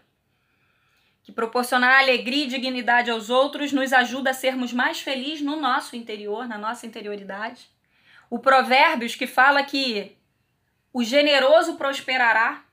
que 1.23 1.31
proporcionar 1.31 1.99
alegria 1.99 2.45
e 2.45 2.47
dignidade 2.47 3.09
aos 3.09 3.29
outros 3.29 3.73
nos 3.73 3.91
ajuda 3.91 4.29
a 4.29 4.33
sermos 4.33 4.71
mais 4.71 5.01
felizes 5.01 5.41
no 5.41 5.59
nosso 5.59 5.95
interior, 5.95 6.47
na 6.47 6.57
nossa 6.57 6.85
interioridade. 6.85 7.69
O 8.29 8.39
Provérbios 8.39 9.15
que 9.15 9.27
fala 9.27 9.63
que 9.63 10.15
o 10.93 11.03
generoso 11.03 11.75
prosperará. 11.75 12.64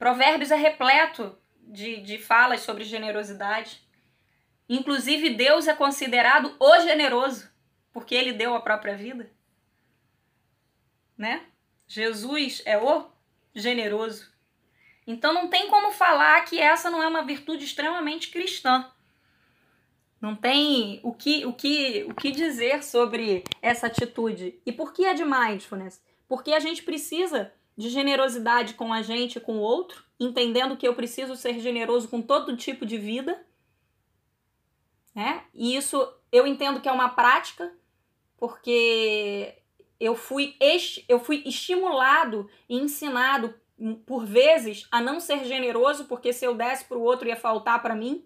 Provérbios 0.00 0.50
é 0.50 0.56
repleto 0.56 1.38
de, 1.60 2.00
de 2.00 2.16
falas 2.16 2.62
sobre 2.62 2.84
generosidade. 2.84 3.86
Inclusive, 4.66 5.34
Deus 5.34 5.68
é 5.68 5.74
considerado 5.74 6.56
o 6.58 6.80
generoso, 6.80 7.50
porque 7.92 8.14
ele 8.14 8.32
deu 8.32 8.54
a 8.54 8.62
própria 8.62 8.96
vida. 8.96 9.30
Né? 11.18 11.42
Jesus 11.86 12.62
é 12.64 12.78
o 12.78 13.10
generoso. 13.54 14.32
Então 15.06 15.34
não 15.34 15.50
tem 15.50 15.68
como 15.68 15.92
falar 15.92 16.46
que 16.46 16.58
essa 16.58 16.88
não 16.88 17.02
é 17.02 17.06
uma 17.06 17.22
virtude 17.22 17.66
extremamente 17.66 18.30
cristã. 18.30 18.90
Não 20.18 20.34
tem 20.34 20.98
o 21.02 21.12
que, 21.12 21.44
o 21.44 21.52
que, 21.52 22.04
o 22.04 22.14
que 22.14 22.30
dizer 22.30 22.82
sobre 22.82 23.44
essa 23.60 23.86
atitude. 23.86 24.58
E 24.64 24.72
por 24.72 24.94
que 24.94 25.04
é 25.04 25.12
de 25.12 25.26
mindfulness? 25.26 26.02
Porque 26.26 26.54
a 26.54 26.60
gente 26.60 26.82
precisa 26.82 27.52
de 27.80 27.88
generosidade 27.88 28.74
com 28.74 28.92
a 28.92 29.00
gente 29.00 29.36
e 29.36 29.40
com 29.40 29.56
o 29.56 29.62
outro, 29.62 30.04
entendendo 30.18 30.76
que 30.76 30.86
eu 30.86 30.94
preciso 30.94 31.34
ser 31.34 31.58
generoso 31.60 32.08
com 32.08 32.20
todo 32.20 32.54
tipo 32.54 32.84
de 32.84 32.98
vida. 32.98 33.42
Né? 35.14 35.44
E 35.54 35.74
isso 35.74 36.06
eu 36.30 36.46
entendo 36.46 36.78
que 36.80 36.88
é 36.88 36.92
uma 36.92 37.08
prática, 37.08 37.72
porque 38.36 39.56
eu 39.98 40.14
fui, 40.14 40.56
eu 41.08 41.18
fui 41.18 41.42
estimulado 41.46 42.50
e 42.68 42.76
ensinado 42.76 43.54
por 44.04 44.26
vezes 44.26 44.86
a 44.92 45.00
não 45.00 45.18
ser 45.18 45.46
generoso, 45.46 46.04
porque 46.04 46.34
se 46.34 46.44
eu 46.44 46.54
desse 46.54 46.84
para 46.84 46.98
o 46.98 47.02
outro 47.02 47.28
ia 47.28 47.36
faltar 47.36 47.80
para 47.80 47.96
mim. 47.96 48.22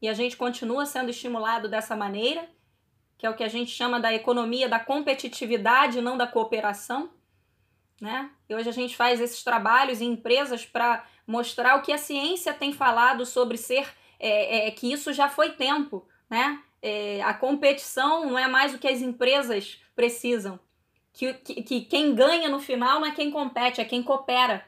E 0.00 0.08
a 0.08 0.14
gente 0.14 0.38
continua 0.38 0.86
sendo 0.86 1.10
estimulado 1.10 1.68
dessa 1.68 1.94
maneira, 1.94 2.48
que 3.18 3.26
é 3.26 3.30
o 3.30 3.36
que 3.36 3.44
a 3.44 3.48
gente 3.48 3.70
chama 3.70 4.00
da 4.00 4.14
economia 4.14 4.70
da 4.70 4.80
competitividade, 4.80 6.00
não 6.00 6.16
da 6.16 6.26
cooperação. 6.26 7.10
Né? 8.00 8.30
E 8.48 8.54
hoje 8.54 8.68
a 8.68 8.72
gente 8.72 8.96
faz 8.96 9.20
esses 9.20 9.42
trabalhos 9.42 10.00
em 10.00 10.12
empresas 10.12 10.64
para 10.64 11.04
mostrar 11.26 11.76
o 11.76 11.82
que 11.82 11.92
a 11.92 11.98
ciência 11.98 12.54
tem 12.54 12.72
falado 12.72 13.26
sobre 13.26 13.58
ser 13.58 13.92
é, 14.20 14.68
é, 14.68 14.70
que 14.70 14.92
isso 14.92 15.12
já 15.12 15.28
foi 15.28 15.52
tempo, 15.52 16.06
né? 16.28 16.62
É, 16.80 17.20
a 17.22 17.34
competição 17.34 18.24
não 18.24 18.38
é 18.38 18.46
mais 18.46 18.72
o 18.72 18.78
que 18.78 18.86
as 18.86 19.00
empresas 19.00 19.80
precisam. 19.96 20.60
Que, 21.12 21.34
que, 21.34 21.62
que, 21.62 21.80
quem 21.82 22.14
ganha 22.14 22.48
no 22.48 22.60
final 22.60 23.00
não 23.00 23.06
é 23.06 23.10
quem 23.10 23.30
compete, 23.30 23.80
é 23.80 23.84
quem 23.84 24.02
coopera. 24.02 24.64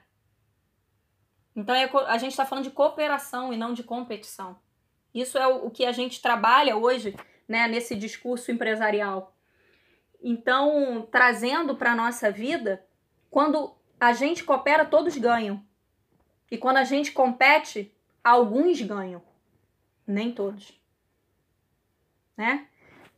Então 1.55 1.75
é, 1.75 1.89
a 2.09 2.19
gente 2.19 2.33
está 2.33 2.45
falando 2.45 2.65
de 2.65 2.71
cooperação 2.71 3.53
e 3.53 3.57
não 3.57 3.73
de 3.73 3.85
competição. 3.85 4.59
Isso 5.15 5.39
é 5.39 5.47
o, 5.47 5.67
o 5.67 5.71
que 5.71 5.85
a 5.85 5.93
gente 5.93 6.21
trabalha 6.21 6.77
hoje 6.77 7.15
né, 7.49 7.69
nesse 7.69 7.95
discurso 7.95 8.51
empresarial. 8.51 9.37
Então, 10.23 11.09
trazendo 11.11 11.77
para 11.77 11.93
a 11.93 11.97
nossa 11.97 12.31
vida, 12.31 12.85
quando 13.31 13.73
a 13.99 14.13
gente 14.13 14.45
coopera, 14.45 14.85
todos 14.85 15.17
ganham. 15.17 15.63
E 16.51 16.59
quando 16.59 16.79
a 16.79 16.85
gente 16.85 17.13
compete, 17.13 17.95
alguns 18.25 18.81
ganham. 18.81 19.23
Nem 20.07 20.33
todos 20.33 20.81
né? 22.41 22.67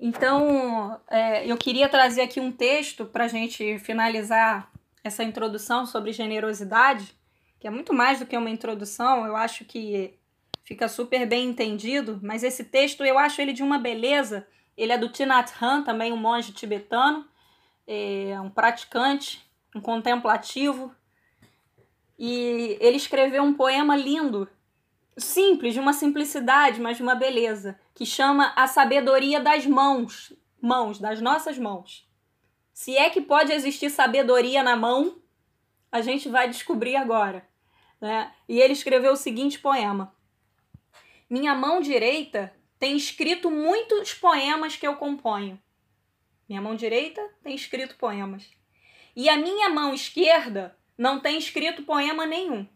Então, 0.00 1.00
é, 1.08 1.46
eu 1.46 1.56
queria 1.56 1.88
trazer 1.88 2.22
aqui 2.22 2.40
um 2.40 2.50
texto 2.50 3.04
para 3.04 3.26
a 3.26 3.28
gente 3.28 3.78
finalizar 3.78 4.68
essa 5.04 5.22
introdução 5.22 5.86
sobre 5.86 6.12
generosidade, 6.12 7.14
que 7.60 7.68
é 7.68 7.70
muito 7.70 7.94
mais 7.94 8.18
do 8.18 8.26
que 8.26 8.36
uma 8.36 8.50
introdução, 8.50 9.24
eu 9.24 9.36
acho 9.36 9.64
que 9.64 10.12
fica 10.64 10.88
super 10.88 11.24
bem 11.24 11.48
entendido, 11.50 12.18
mas 12.20 12.42
esse 12.42 12.64
texto 12.64 13.04
eu 13.04 13.16
acho 13.16 13.40
ele 13.40 13.52
de 13.52 13.62
uma 13.62 13.78
beleza. 13.78 14.44
Ele 14.76 14.90
é 14.90 14.98
do 14.98 15.08
Thich 15.08 15.28
Han, 15.60 15.84
também 15.84 16.12
um 16.12 16.16
monge 16.16 16.52
tibetano, 16.52 17.24
é 17.86 18.40
um 18.40 18.50
praticante, 18.50 19.40
um 19.74 19.80
contemplativo, 19.80 20.94
e 22.18 22.76
ele 22.80 22.96
escreveu 22.96 23.42
um 23.42 23.54
poema 23.54 23.96
lindo 23.96 24.48
simples, 25.16 25.74
de 25.74 25.80
uma 25.80 25.92
simplicidade, 25.92 26.80
mas 26.80 26.96
de 26.96 27.02
uma 27.02 27.14
beleza, 27.14 27.78
que 27.94 28.06
chama 28.06 28.52
A 28.56 28.66
Sabedoria 28.66 29.40
das 29.40 29.66
Mãos, 29.66 30.32
mãos, 30.60 30.98
das 30.98 31.20
nossas 31.20 31.58
mãos. 31.58 32.08
Se 32.72 32.96
é 32.96 33.10
que 33.10 33.20
pode 33.20 33.52
existir 33.52 33.90
sabedoria 33.90 34.62
na 34.62 34.76
mão, 34.76 35.20
a 35.90 36.00
gente 36.00 36.28
vai 36.28 36.48
descobrir 36.48 36.96
agora. 36.96 37.46
Né? 38.00 38.32
E 38.48 38.60
ele 38.60 38.72
escreveu 38.72 39.12
o 39.12 39.16
seguinte 39.16 39.58
poema: 39.58 40.14
Minha 41.28 41.54
mão 41.54 41.80
direita 41.80 42.52
tem 42.78 42.96
escrito 42.96 43.50
muitos 43.50 44.14
poemas 44.14 44.74
que 44.74 44.86
eu 44.86 44.96
componho. 44.96 45.60
Minha 46.48 46.60
mão 46.60 46.74
direita 46.74 47.22
tem 47.42 47.54
escrito 47.54 47.96
poemas. 47.96 48.50
E 49.14 49.28
a 49.28 49.36
minha 49.36 49.68
mão 49.68 49.92
esquerda 49.92 50.76
não 50.96 51.20
tem 51.20 51.38
escrito 51.38 51.82
poema 51.82 52.24
nenhum. 52.26 52.66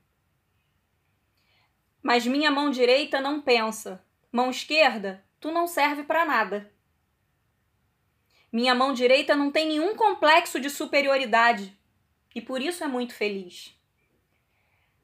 Mas 2.02 2.26
minha 2.26 2.50
mão 2.50 2.70
direita 2.70 3.20
não 3.20 3.40
pensa. 3.40 4.04
Mão 4.30 4.50
esquerda, 4.50 5.24
tu 5.40 5.50
não 5.50 5.66
serve 5.66 6.02
para 6.04 6.24
nada. 6.24 6.70
Minha 8.52 8.74
mão 8.74 8.92
direita 8.92 9.34
não 9.34 9.50
tem 9.50 9.66
nenhum 9.66 9.96
complexo 9.96 10.60
de 10.60 10.70
superioridade 10.70 11.76
e 12.34 12.40
por 12.40 12.60
isso 12.60 12.84
é 12.84 12.86
muito 12.86 13.14
feliz. 13.14 13.74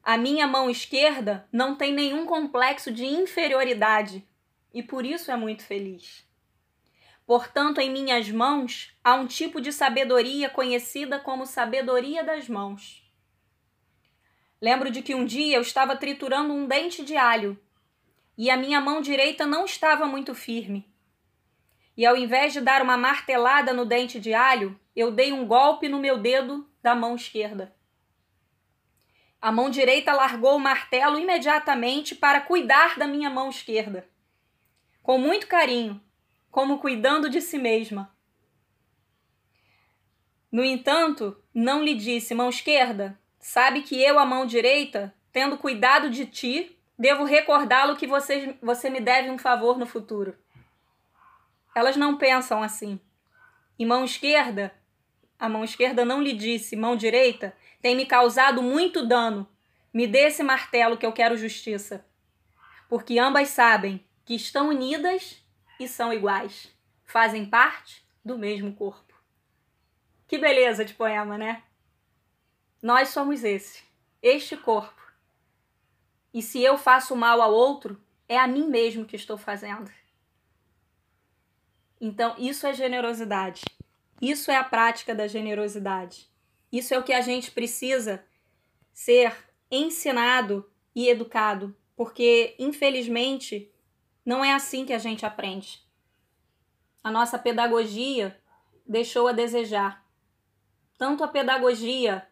A 0.03 0.17
minha 0.17 0.47
mão 0.47 0.69
esquerda 0.69 1.49
não 1.53 1.77
tem 1.77 1.93
nenhum 1.93 2.27
complexo 2.27 2.91
de 2.91 3.05
inferioridade 3.05 4.27
e 4.73 4.83
por 4.83 5.05
isso 5.07 5.31
é 5.31 5.37
muito 5.37 5.65
feliz. 5.65 6.27
Portanto, 7.27 7.81
em 7.81 7.91
minhas 7.91 8.31
mãos 8.31 8.95
há 9.03 9.15
um 9.15 9.27
tipo 9.27 9.61
de 9.61 9.73
sabedoria 9.73 10.51
conhecida 10.51 11.19
como 11.19 11.47
sabedoria 11.47 12.25
das 12.25 12.49
mãos. 12.49 13.03
Lembro 14.61 14.91
de 14.91 15.03
que 15.03 15.15
um 15.15 15.25
dia 15.25 15.57
eu 15.57 15.63
estava 15.63 15.97
triturando 15.97 16.53
um 16.53 16.67
dente 16.67 17.05
de 17.05 17.17
alho 17.17 17.59
e 18.37 18.51
a 18.51 18.57
minha 18.57 18.81
mão 18.81 19.01
direita 19.01 19.47
não 19.47 19.65
estava 19.65 20.07
muito 20.07 20.35
firme. 20.35 20.89
E 21.97 22.07
ao 22.07 22.17
invés 22.17 22.53
de 22.53 22.61
dar 22.61 22.81
uma 22.81 22.97
martelada 22.97 23.73
no 23.73 23.85
dente 23.85 24.19
de 24.19 24.33
alho, 24.33 24.79
eu 24.97 25.11
dei 25.11 25.33
um 25.33 25.47
golpe 25.47 25.89
no 25.89 25.99
meu 25.99 26.19
dedo 26.19 26.69
da 26.83 26.95
mão 26.95 27.15
esquerda. 27.15 27.75
A 29.41 29.51
mão 29.51 29.69
direita 29.69 30.13
largou 30.13 30.57
o 30.57 30.61
martelo 30.61 31.19
imediatamente 31.19 32.15
para 32.15 32.41
cuidar 32.41 32.97
da 32.97 33.07
minha 33.07 33.29
mão 33.29 33.51
esquerda. 33.51 34.09
com 35.03 35.19
muito 35.19 35.49
carinho, 35.49 36.01
como 36.53 36.79
cuidando 36.79 37.31
de 37.31 37.41
si 37.41 37.59
mesma. 37.59 38.15
No 40.53 40.63
entanto, 40.63 41.43
não 41.53 41.83
lhe 41.83 41.95
disse, 41.95 42.35
mão 42.35 42.51
esquerda, 42.51 43.19
sabe 43.41 43.81
que 43.81 44.01
eu, 44.01 44.19
a 44.19 44.27
mão 44.27 44.45
direita, 44.45 45.15
tendo 45.33 45.57
cuidado 45.57 46.11
de 46.11 46.27
ti, 46.27 46.79
devo 46.99 47.25
recordá-lo 47.25 47.97
que 47.97 48.07
você, 48.07 48.55
você 48.63 48.91
me 48.91 49.01
deve 49.01 49.31
um 49.31 49.39
favor 49.39 49.79
no 49.79 49.87
futuro. 49.87 50.37
Elas 51.75 51.97
não 51.97 52.19
pensam 52.19 52.63
assim. 52.63 53.01
E 53.79 53.87
mão 53.87 54.05
esquerda, 54.05 54.75
a 55.39 55.49
mão 55.49 55.65
esquerda 55.65 56.05
não 56.05 56.23
lhe 56.23 56.35
disse, 56.35 56.77
mão 56.77 56.95
direita, 56.97 57.57
tem 57.81 57.97
me 57.97 58.05
causado 58.05 58.63
muito 58.63 59.07
dano. 59.07 59.49
Me 59.93 60.07
dê 60.07 60.27
esse 60.27 60.43
martelo 60.43 60.99
que 60.99 61.07
eu 61.07 61.13
quero 61.15 61.35
justiça. 61.35 62.05
Porque 62.91 63.19
ambas 63.19 63.49
sabem 63.49 64.05
que 64.27 64.35
estão 64.35 64.69
unidas 64.69 65.42
e 65.83 65.89
são 65.89 66.13
iguais. 66.13 66.73
Fazem 67.05 67.45
parte 67.45 68.07
do 68.25 68.39
mesmo 68.39 68.75
corpo. 68.75 69.13
Que 70.27 70.39
beleza 70.39 70.85
de 70.85 70.95
poema, 70.95 71.37
né? 71.37 71.63
Nós 72.81 73.09
somos 73.09 73.45
esse, 73.45 73.83
este 74.23 74.57
corpo. 74.57 75.03
E 76.33 76.41
se 76.41 76.63
eu 76.63 76.79
faço 76.79 77.15
mal 77.17 77.43
ao 77.43 77.53
outro, 77.53 78.01
é 78.29 78.39
a 78.39 78.47
mim 78.47 78.69
mesmo 78.69 79.05
que 79.05 79.17
estou 79.17 79.37
fazendo. 79.37 79.91
Então, 82.01 82.35
isso 82.39 82.67
é 82.67 82.73
generosidade. 82.73 83.63
Isso 84.21 84.51
é 84.51 84.57
a 84.57 84.65
prática 84.65 85.15
da 85.15 85.27
generosidade. 85.27 86.31
Isso 86.71 86.95
é 86.95 86.99
o 86.99 87.03
que 87.03 87.13
a 87.13 87.21
gente 87.21 87.51
precisa 87.51 88.25
ser 88.93 89.37
ensinado 89.71 90.71
e 90.95 91.09
educado, 91.09 91.77
porque 91.97 92.55
infelizmente 92.59 93.72
não 94.25 94.45
é 94.45 94.53
assim 94.53 94.85
que 94.85 94.93
a 94.93 94.99
gente 94.99 95.27
aprende. 95.27 95.83
A 97.03 97.11
nossa 97.11 97.39
pedagogia 97.39 98.39
deixou 98.87 99.27
a 99.29 99.33
desejar. 99.33 100.07
Tanto 100.97 101.25
a 101.25 101.29
pedagogia 101.29 102.27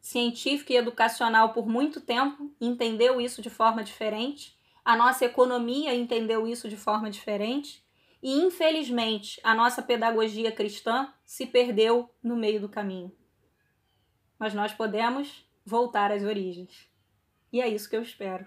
científica 0.00 0.72
e 0.72 0.76
educacional 0.76 1.52
por 1.52 1.66
muito 1.66 2.00
tempo 2.00 2.54
entendeu 2.60 3.20
isso 3.20 3.42
de 3.42 3.50
forma 3.50 3.82
diferente, 3.82 4.56
a 4.84 4.96
nossa 4.96 5.24
economia 5.24 5.94
entendeu 5.94 6.46
isso 6.46 6.68
de 6.68 6.76
forma 6.76 7.10
diferente, 7.10 7.84
e 8.22 8.40
infelizmente 8.40 9.40
a 9.44 9.54
nossa 9.54 9.82
pedagogia 9.82 10.50
cristã 10.50 11.12
se 11.24 11.46
perdeu 11.46 12.10
no 12.22 12.36
meio 12.36 12.60
do 12.60 12.68
caminho. 12.68 13.12
Mas 14.38 14.54
nós 14.54 14.72
podemos 14.72 15.44
voltar 15.64 16.10
às 16.10 16.22
origens. 16.22 16.88
E 17.52 17.60
é 17.60 17.68
isso 17.68 17.88
que 17.88 17.96
eu 17.96 18.02
espero. 18.02 18.46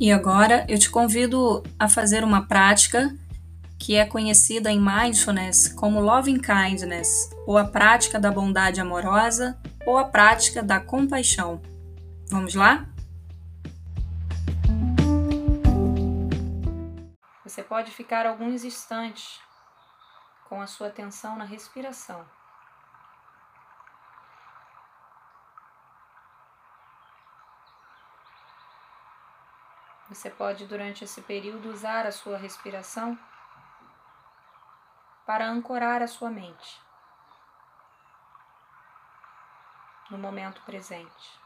E 0.00 0.10
agora 0.10 0.64
eu 0.66 0.78
te 0.78 0.88
convido 0.88 1.62
a 1.78 1.86
fazer 1.86 2.24
uma 2.24 2.46
prática 2.46 3.14
que 3.78 3.96
é 3.96 4.06
conhecida 4.06 4.72
em 4.72 4.80
mindfulness 4.80 5.68
como 5.74 6.00
loving 6.00 6.40
kindness, 6.40 7.28
ou 7.46 7.58
a 7.58 7.66
prática 7.66 8.18
da 8.18 8.30
bondade 8.30 8.80
amorosa, 8.80 9.60
ou 9.84 9.98
a 9.98 10.04
prática 10.04 10.62
da 10.62 10.80
compaixão. 10.80 11.60
Vamos 12.30 12.54
lá? 12.54 12.86
Você 17.44 17.62
pode 17.62 17.90
ficar 17.90 18.24
alguns 18.24 18.64
instantes 18.64 19.38
com 20.48 20.62
a 20.62 20.66
sua 20.66 20.86
atenção 20.86 21.36
na 21.36 21.44
respiração. 21.44 22.24
Você 30.10 30.28
pode, 30.28 30.66
durante 30.66 31.04
esse 31.04 31.22
período, 31.22 31.70
usar 31.70 32.04
a 32.04 32.10
sua 32.10 32.36
respiração 32.36 33.16
para 35.24 35.48
ancorar 35.48 36.02
a 36.02 36.08
sua 36.08 36.28
mente 36.28 36.82
no 40.10 40.18
momento 40.18 40.60
presente. 40.62 41.40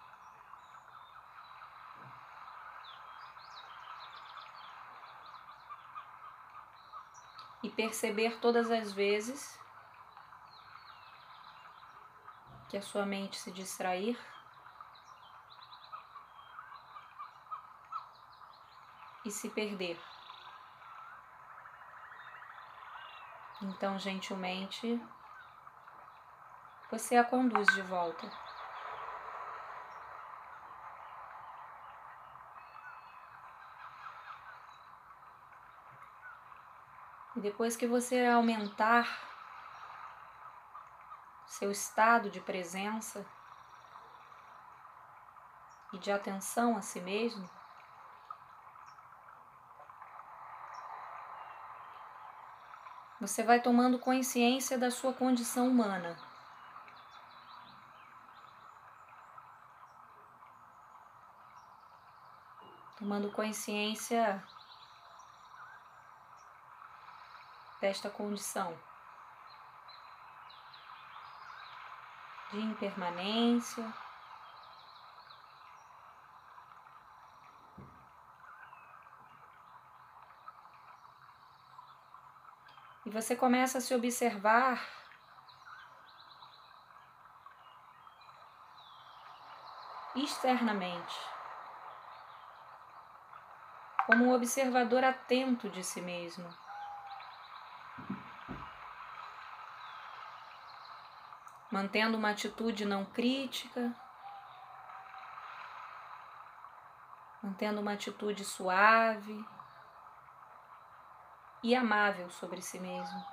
E 7.62 7.68
perceber 7.68 8.40
todas 8.40 8.70
as 8.70 8.92
vezes 8.92 9.60
que 12.70 12.78
a 12.78 12.82
sua 12.82 13.04
mente 13.04 13.36
se 13.36 13.52
distrair 13.52 14.18
e 19.24 19.30
se 19.30 19.48
perder. 19.48 20.00
Então, 23.62 23.98
gentilmente, 23.98 25.00
você 26.90 27.16
a 27.16 27.24
conduz 27.24 27.66
de 27.74 27.82
volta. 27.82 28.30
E 37.36 37.40
depois 37.40 37.74
que 37.74 37.86
você 37.86 38.26
aumentar 38.26 39.08
seu 41.46 41.70
estado 41.70 42.30
de 42.30 42.40
presença 42.40 43.26
e 45.92 45.98
de 45.98 46.12
atenção 46.12 46.76
a 46.76 46.82
si 46.82 47.00
mesmo, 47.00 47.48
você 53.26 53.42
vai 53.42 53.58
tomando 53.58 53.98
consciência 53.98 54.76
da 54.76 54.90
sua 54.90 55.14
condição 55.14 55.66
humana. 55.66 56.14
Tomando 62.98 63.30
consciência 63.32 64.44
desta 67.80 68.10
condição 68.10 68.76
de 72.52 72.60
impermanência. 72.60 74.03
Você 83.14 83.36
começa 83.36 83.78
a 83.78 83.80
se 83.80 83.94
observar 83.94 84.84
externamente, 90.16 91.16
como 94.04 94.24
um 94.24 94.34
observador 94.34 95.04
atento 95.04 95.70
de 95.70 95.84
si 95.84 96.00
mesmo. 96.00 96.52
Mantendo 101.70 102.18
uma 102.18 102.30
atitude 102.30 102.84
não 102.84 103.04
crítica, 103.04 103.94
mantendo 107.40 107.80
uma 107.80 107.92
atitude 107.92 108.44
suave 108.44 109.53
e 111.64 111.74
amável 111.74 112.28
sobre 112.28 112.60
si 112.60 112.78
mesmo. 112.78 113.24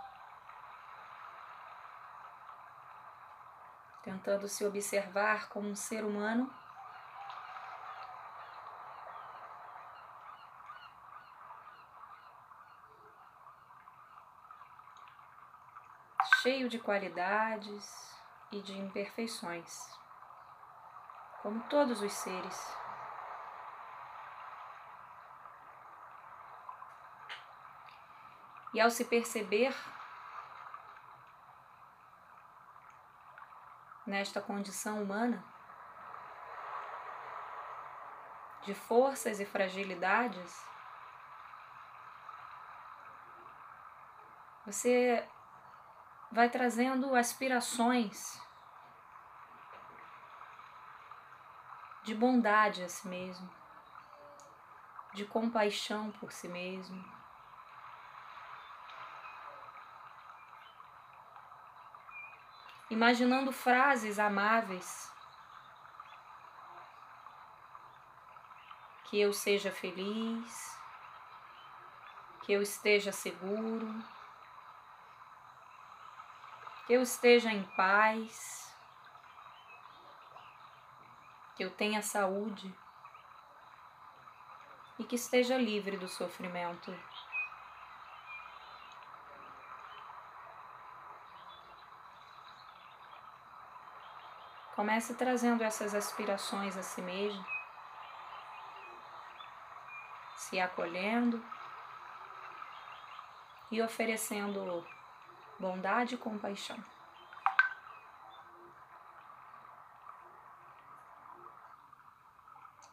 Tentando 4.02 4.48
se 4.48 4.66
observar 4.66 5.50
como 5.50 5.68
um 5.68 5.76
ser 5.76 6.06
humano 6.06 6.50
cheio 16.42 16.70
de 16.70 16.80
qualidades 16.80 18.18
e 18.50 18.62
de 18.62 18.78
imperfeições, 18.78 19.94
como 21.42 21.62
todos 21.64 22.02
os 22.02 22.14
seres. 22.14 22.91
E 28.74 28.80
ao 28.80 28.90
se 28.90 29.06
perceber 29.06 29.76
nesta 34.06 34.42
condição 34.42 35.04
humana, 35.04 35.44
de 38.64 38.74
forças 38.74 39.40
e 39.40 39.46
fragilidades, 39.46 40.64
você 44.66 45.28
vai 46.32 46.50
trazendo 46.50 47.16
aspirações 47.16 48.40
de 52.04 52.16
bondade 52.16 52.84
a 52.84 52.90
si 52.90 53.08
mesmo, 53.08 53.50
de 55.14 55.26
compaixão 55.26 56.12
por 56.12 56.32
si 56.32 56.48
mesmo. 56.48 57.21
Imaginando 62.92 63.54
frases 63.54 64.20
amáveis 64.20 65.10
que 69.06 69.18
eu 69.18 69.32
seja 69.32 69.72
feliz, 69.72 70.78
que 72.44 72.52
eu 72.52 72.62
esteja 72.62 73.14
seguro, 73.14 73.88
que 76.86 76.92
eu 76.92 77.02
esteja 77.02 77.50
em 77.50 77.64
paz, 77.78 78.76
que 81.56 81.64
eu 81.64 81.72
tenha 81.72 82.02
saúde 82.02 82.76
e 85.00 85.06
que 85.06 85.16
esteja 85.16 85.58
livre 85.58 85.96
do 85.96 86.10
sofrimento. 86.10 86.94
Comece 94.82 95.14
trazendo 95.14 95.64
essas 95.64 95.94
aspirações 95.94 96.76
a 96.76 96.82
si 96.82 97.04
mesmo 97.04 97.46
se 100.36 100.60
acolhendo 100.60 101.40
e 103.70 103.80
oferecendo 103.80 104.84
bondade 105.60 106.16
e 106.16 106.18
compaixão. 106.18 106.84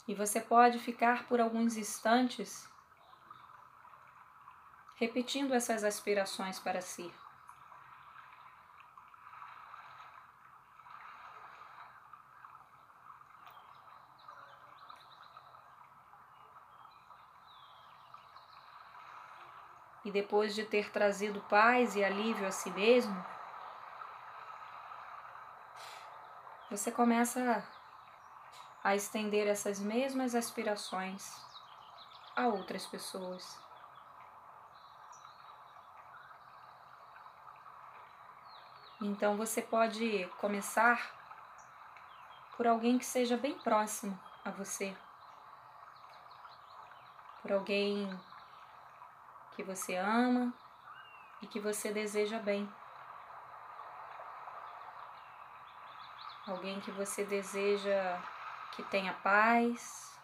E 0.07 0.15
você 0.15 0.43
pode 0.43 0.79
ficar 0.79 1.25
por 1.25 1.41
alguns 1.41 1.79
instantes 1.79 2.69
repetindo 4.97 5.55
essas 5.55 5.85
aspirações 5.85 6.59
para 6.59 6.83
si. 6.83 7.11
E 20.05 20.11
depois 20.11 20.55
de 20.55 20.65
ter 20.65 20.91
trazido 20.91 21.41
paz 21.49 21.97
e 21.97 22.05
alívio 22.05 22.47
a 22.47 22.51
si 22.51 22.71
mesmo, 22.71 23.25
você 26.71 26.93
começa 26.93 27.67
a 28.85 28.95
estender 28.95 29.47
essas 29.47 29.81
mesmas 29.81 30.35
aspirações 30.35 31.35
a 32.37 32.47
outras 32.47 32.87
pessoas. 32.87 33.59
Então 39.01 39.37
você 39.37 39.63
pode 39.63 40.27
começar 40.39 41.17
por 42.57 42.67
alguém 42.67 42.99
que 42.99 43.07
seja 43.07 43.37
bem 43.37 43.57
próximo 43.59 44.19
a 44.45 44.51
você, 44.51 44.97
por 47.41 47.53
alguém 47.53 48.11
que 49.59 49.65
você 49.65 49.97
ama 49.97 50.55
e 51.43 51.47
que 51.49 51.59
você 51.59 51.93
deseja 51.93 52.39
bem. 52.39 52.73
Alguém 56.47 56.81
que 56.81 56.93
você 56.93 57.25
deseja 57.25 58.23
que 58.71 58.85
tenha 58.85 59.13
paz, 59.15 60.17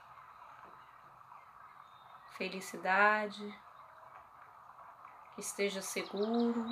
felicidade, 2.39 3.61
que 5.35 5.41
esteja 5.41 5.83
seguro 5.83 6.65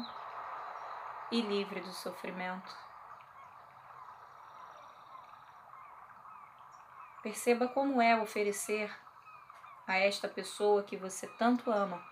e 1.32 1.40
livre 1.40 1.80
do 1.80 1.92
sofrimento. 1.92 2.76
Perceba 7.24 7.66
como 7.66 8.00
é 8.00 8.22
oferecer 8.22 8.96
a 9.84 9.98
esta 9.98 10.28
pessoa 10.28 10.84
que 10.84 10.96
você 10.96 11.26
tanto 11.26 11.68
ama 11.68 12.11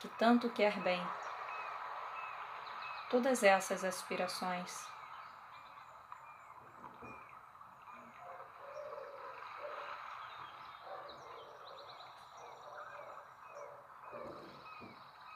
que 0.00 0.08
tanto 0.08 0.48
quer 0.50 0.78
bem. 0.80 1.04
Todas 3.10 3.42
essas 3.42 3.84
aspirações. 3.84 4.86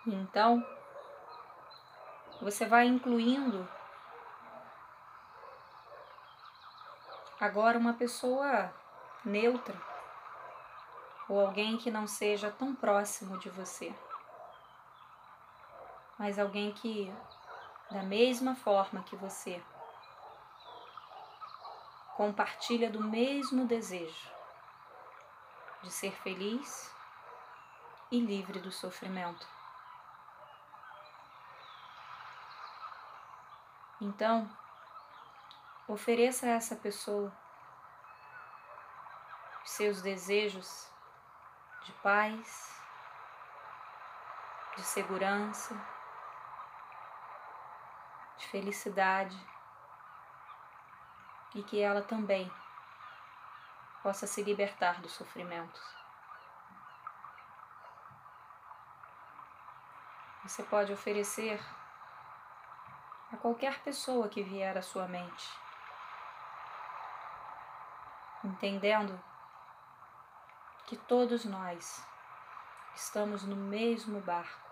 Então, 0.07 0.65
você 2.41 2.67
vai 2.67 2.87
incluindo 2.87 3.69
agora 7.41 7.79
uma 7.79 7.95
pessoa 7.95 8.73
neutra 9.25 9.81
ou 11.29 11.41
alguém 11.41 11.79
que 11.79 11.91
não 11.91 12.07
seja 12.07 12.51
tão 12.51 12.75
próximo 12.75 13.39
de 13.39 13.49
você 13.49 13.95
mas 16.23 16.39
alguém 16.39 16.71
que, 16.71 17.13
da 17.91 18.01
mesma 18.01 18.55
forma 18.55 19.03
que 19.03 19.17
você, 19.17 19.61
compartilha 22.17 22.89
do 22.89 23.03
mesmo 23.03 23.67
desejo 23.67 24.31
de 25.83 25.91
ser 25.91 26.13
feliz 26.23 26.95
e 28.09 28.21
livre 28.21 28.61
do 28.61 28.71
sofrimento. 28.71 29.45
Então, 34.01 34.49
ofereça 35.89 36.47
a 36.47 36.51
essa 36.51 36.77
pessoa 36.77 37.33
seus 39.65 40.01
desejos 40.01 40.89
de 41.85 41.93
paz, 41.95 42.81
de 44.77 44.85
segurança, 44.85 45.75
de 48.43 48.49
felicidade 48.49 49.39
e 51.55 51.63
que 51.63 51.81
ela 51.81 52.03
também 52.03 52.53
possa 54.03 54.27
se 54.27 54.43
libertar 54.43 55.01
dos 55.01 55.13
sofrimentos. 55.13 55.81
Você 60.43 60.65
pode 60.65 60.93
oferecer 60.93 61.63
a 63.33 63.37
qualquer 63.37 63.81
pessoa 63.83 64.29
que 64.29 64.43
vier 64.43 64.77
à 64.77 64.83
sua 64.83 65.07
mente, 65.07 65.49
entendendo 68.43 69.23
que 70.87 70.97
todos 70.97 71.45
nós 71.45 72.05
estamos 72.93 73.45
no 73.45 73.55
mesmo 73.55 74.21
barco, 74.21 74.69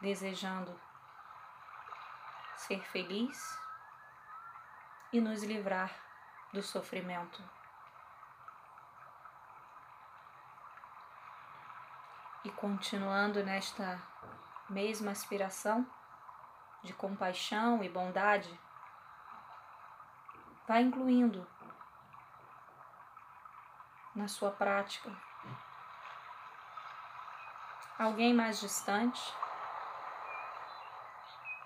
desejando 0.00 0.80
ser 2.62 2.80
feliz 2.84 3.58
e 5.12 5.20
nos 5.20 5.42
livrar 5.42 5.90
do 6.52 6.62
sofrimento. 6.62 7.42
E 12.44 12.50
continuando 12.52 13.42
nesta 13.44 14.00
mesma 14.68 15.10
aspiração 15.10 15.86
de 16.82 16.92
compaixão 16.92 17.82
e 17.82 17.88
bondade, 17.88 18.58
vá 20.66 20.80
incluindo 20.80 21.46
na 24.14 24.28
sua 24.28 24.50
prática 24.50 25.10
alguém 27.98 28.34
mais 28.34 28.60
distante 28.60 29.41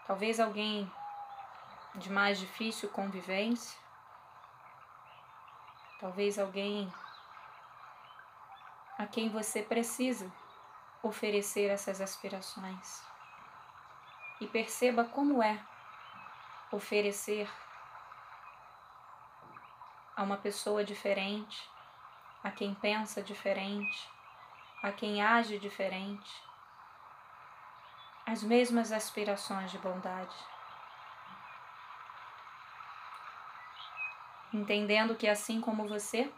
talvez 0.06 0.38
alguém 0.38 0.90
de 1.96 2.10
mais 2.10 2.38
difícil 2.38 2.88
convivência, 2.90 3.78
talvez 5.98 6.38
alguém 6.38 6.92
a 8.98 9.06
quem 9.06 9.28
você 9.28 9.62
precisa 9.62 10.32
oferecer 11.02 11.70
essas 11.70 12.00
aspirações. 12.00 13.02
E 14.40 14.46
perceba 14.46 15.04
como 15.04 15.42
é 15.42 15.58
oferecer 16.70 17.48
a 20.14 20.22
uma 20.22 20.36
pessoa 20.36 20.84
diferente, 20.84 21.68
a 22.42 22.50
quem 22.50 22.74
pensa 22.74 23.22
diferente, 23.22 24.10
a 24.82 24.92
quem 24.92 25.22
age 25.22 25.58
diferente, 25.58 26.45
as 28.26 28.42
mesmas 28.42 28.92
aspirações 28.92 29.70
de 29.70 29.78
bondade. 29.78 30.36
entendendo 34.56 35.14
que 35.14 35.28
assim 35.28 35.60
como 35.60 35.86
você, 35.86 36.32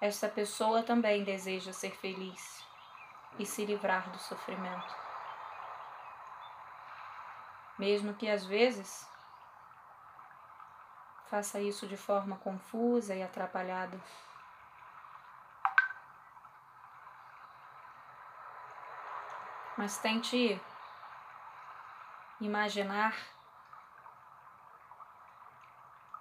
esta 0.00 0.28
pessoa 0.28 0.82
também 0.82 1.24
deseja 1.24 1.72
ser 1.72 1.96
feliz 1.96 2.64
e 3.38 3.46
se 3.46 3.64
livrar 3.64 4.10
do 4.10 4.18
sofrimento. 4.18 4.94
Mesmo 7.78 8.14
que 8.14 8.28
às 8.28 8.44
vezes 8.44 9.08
faça 11.26 11.60
isso 11.60 11.86
de 11.86 11.96
forma 11.96 12.36
confusa 12.38 13.14
e 13.14 13.22
atrapalhada. 13.22 14.00
Mas 19.78 19.96
tente 19.96 20.60
imaginar 22.40 23.14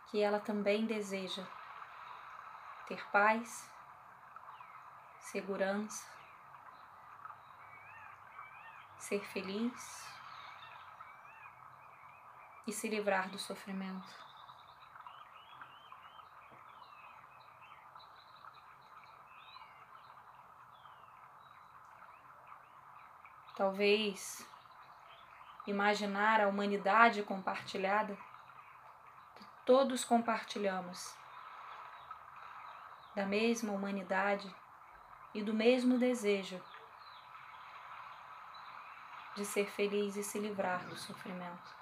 que 0.06 0.22
ela 0.22 0.40
também 0.40 0.86
deseja 0.86 1.44
ter 2.86 3.04
paz, 3.10 3.68
segurança, 5.20 6.08
ser 9.00 9.26
feliz 9.26 10.08
e 12.68 12.72
se 12.72 12.88
livrar 12.88 13.28
do 13.30 13.40
sofrimento. 13.40 14.37
Talvez 23.58 24.48
imaginar 25.66 26.40
a 26.40 26.48
humanidade 26.48 27.24
compartilhada 27.24 28.16
que 29.36 29.46
todos 29.66 30.06
compartilhamos 30.06 31.18
da 33.16 33.26
mesma 33.26 33.74
humanidade 33.74 34.56
e 35.34 35.42
do 35.42 35.56
mesmo 35.56 35.98
desejo 35.98 36.64
de 39.36 39.44
ser 39.44 39.66
feliz 39.72 40.16
e 40.16 40.24
se 40.24 40.38
livrar 40.38 40.86
do 40.86 40.96
sofrimento. 40.96 41.76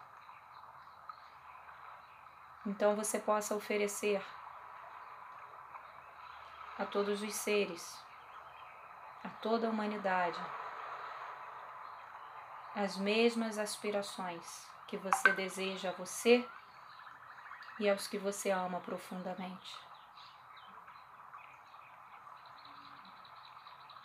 Então 2.65 2.95
você 2.95 3.19
possa 3.19 3.53
oferecer 3.53 4.25
a 6.79 6.85
todos 6.85 7.21
os 7.21 7.35
seres, 7.35 8.01
a 9.25 9.29
toda 9.41 9.67
a 9.67 9.69
humanidade, 9.69 10.39
as 12.75 12.97
mesmas 12.97 13.57
aspirações 13.57 14.67
que 14.85 14.97
você 14.97 15.31
deseja 15.31 15.89
a 15.89 15.93
você 15.93 16.45
e 17.79 17.89
aos 17.89 18.05
que 18.05 18.17
você 18.17 18.51
ama 18.51 18.81
profundamente. 18.81 19.75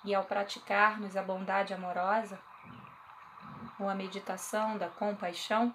E 0.04 0.14
ao 0.14 0.24
praticarmos 0.24 1.16
a 1.16 1.22
bondade 1.22 1.74
amorosa, 1.74 2.40
ou 3.78 3.88
a 3.88 3.94
meditação 3.94 4.78
da 4.78 4.88
compaixão, 4.88 5.74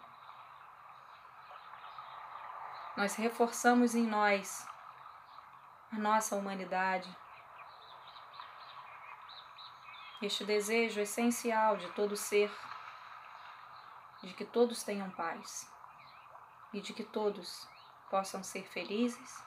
nós 2.96 3.16
reforçamos 3.16 3.94
em 3.94 4.06
nós 4.08 4.66
a 5.92 5.98
nossa 5.98 6.36
humanidade, 6.36 7.14
este 10.22 10.46
desejo 10.46 11.02
essencial 11.02 11.78
de 11.78 11.88
todo 11.90 12.16
ser, 12.16 12.52
de 14.26 14.34
que 14.34 14.44
todos 14.44 14.84
tenham 14.84 15.10
paz 15.12 15.72
e 16.74 16.82
de 16.82 16.94
que 16.94 17.04
todos 17.04 17.66
possam 18.10 18.44
ser 18.44 18.68
felizes 18.68 19.42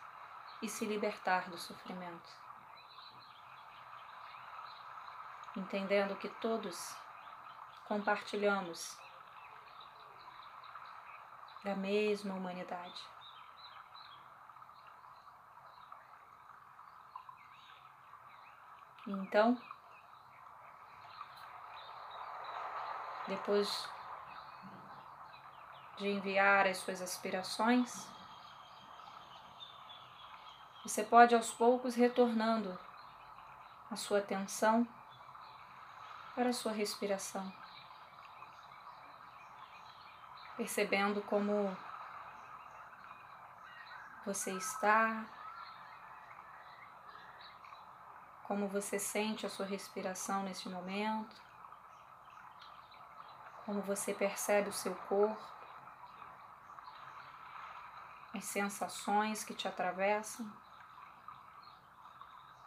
e 0.62 0.68
se 0.68 0.86
libertar 0.86 1.50
do 1.50 1.58
sofrimento. 1.58 2.48
entendendo 5.58 6.16
que 6.16 6.28
todos 6.28 6.94
compartilhamos 7.86 8.96
da 11.64 11.74
mesma 11.74 12.34
humanidade. 12.34 13.04
Então, 19.06 19.60
depois 23.26 23.88
de 25.98 26.08
enviar 26.08 26.66
as 26.66 26.78
suas 26.78 27.02
aspirações, 27.02 28.06
você 30.84 31.02
pode 31.02 31.34
aos 31.34 31.50
poucos 31.50 31.94
retornando 31.94 32.78
a 33.90 33.96
sua 33.96 34.20
atenção 34.20 34.86
para 36.34 36.50
a 36.50 36.52
sua 36.52 36.72
respiração, 36.72 37.52
percebendo 40.56 41.20
como 41.22 41.76
você 44.24 44.52
está, 44.52 45.26
como 48.44 48.68
você 48.68 48.98
sente 48.98 49.44
a 49.44 49.50
sua 49.50 49.66
respiração 49.66 50.42
neste 50.44 50.68
momento, 50.68 51.36
como 53.66 53.82
você 53.82 54.14
percebe 54.14 54.68
o 54.68 54.72
seu 54.72 54.94
corpo, 54.94 55.57
as 58.38 58.44
sensações 58.44 59.44
que 59.44 59.54
te 59.54 59.68
atravessam. 59.68 60.50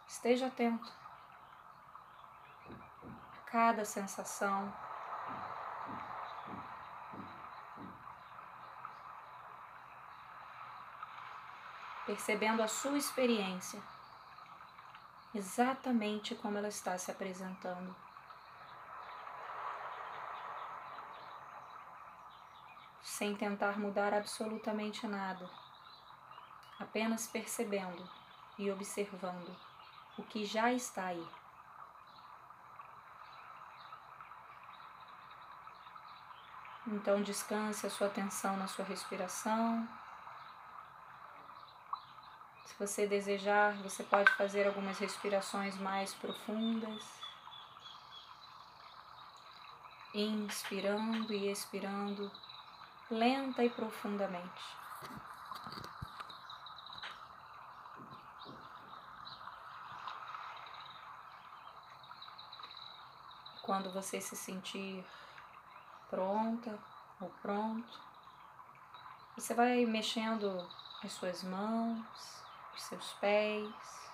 Esteja 0.06 0.46
atento 0.46 1.02
cada 3.52 3.84
sensação. 3.84 4.72
Percebendo 12.06 12.62
a 12.62 12.68
sua 12.68 12.96
experiência, 12.96 13.80
exatamente 15.34 16.34
como 16.34 16.56
ela 16.56 16.68
está 16.68 16.96
se 16.96 17.10
apresentando. 17.10 17.94
Sem 23.02 23.36
tentar 23.36 23.78
mudar 23.78 24.14
absolutamente 24.14 25.06
nada, 25.06 25.48
apenas 26.82 27.26
percebendo 27.26 28.08
e 28.58 28.70
observando 28.70 29.56
o 30.18 30.22
que 30.22 30.44
já 30.44 30.72
está 30.72 31.06
aí. 31.06 31.28
Então 36.86 37.22
descanse 37.22 37.86
a 37.86 37.90
sua 37.90 38.08
atenção 38.08 38.56
na 38.56 38.66
sua 38.66 38.84
respiração. 38.84 39.88
Se 42.66 42.74
você 42.78 43.06
desejar, 43.06 43.74
você 43.82 44.02
pode 44.02 44.30
fazer 44.32 44.66
algumas 44.66 44.98
respirações 44.98 45.78
mais 45.78 46.12
profundas. 46.14 47.02
Inspirando 50.12 51.32
e 51.32 51.50
expirando 51.50 52.30
lenta 53.10 53.64
e 53.64 53.70
profundamente. 53.70 54.62
Quando 63.62 63.92
você 63.92 64.20
se 64.20 64.36
sentir 64.36 65.04
pronta 66.10 66.78
ou 67.20 67.30
pronto. 67.40 68.00
Você 69.34 69.54
vai 69.54 69.86
mexendo 69.86 70.68
as 71.02 71.12
suas 71.12 71.42
mãos, 71.42 72.44
os 72.74 72.82
seus 72.82 73.12
pés, 73.14 74.10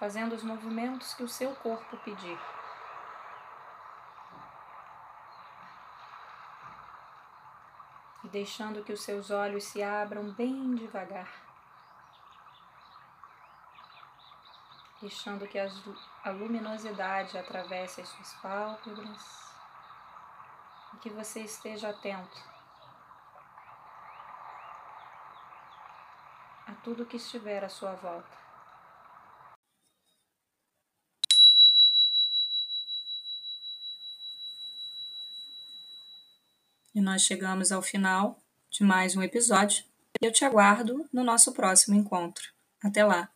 fazendo 0.00 0.34
os 0.34 0.42
movimentos 0.42 1.14
que 1.14 1.22
o 1.22 1.28
seu 1.28 1.54
corpo 1.56 1.96
pedir. 1.98 2.38
E 8.24 8.28
deixando 8.28 8.82
que 8.82 8.92
os 8.92 9.02
seus 9.02 9.30
olhos 9.30 9.64
se 9.64 9.80
abram 9.80 10.32
bem 10.32 10.74
devagar. 10.74 11.41
Deixando 15.02 15.48
que 15.48 15.58
a 15.58 16.30
luminosidade 16.30 17.36
atravesse 17.36 18.00
as 18.00 18.08
suas 18.08 18.34
pálpebras 18.34 19.20
e 20.94 20.96
que 20.98 21.10
você 21.10 21.40
esteja 21.40 21.88
atento 21.88 22.38
a 26.68 26.72
tudo 26.84 27.04
que 27.04 27.16
estiver 27.16 27.64
à 27.64 27.68
sua 27.68 27.94
volta. 27.96 28.38
E 36.94 37.00
nós 37.00 37.22
chegamos 37.22 37.72
ao 37.72 37.82
final 37.82 38.40
de 38.70 38.84
mais 38.84 39.16
um 39.16 39.22
episódio 39.22 39.84
eu 40.20 40.30
te 40.30 40.44
aguardo 40.44 41.08
no 41.12 41.24
nosso 41.24 41.52
próximo 41.52 41.96
encontro. 41.96 42.44
Até 42.80 43.04
lá! 43.04 43.31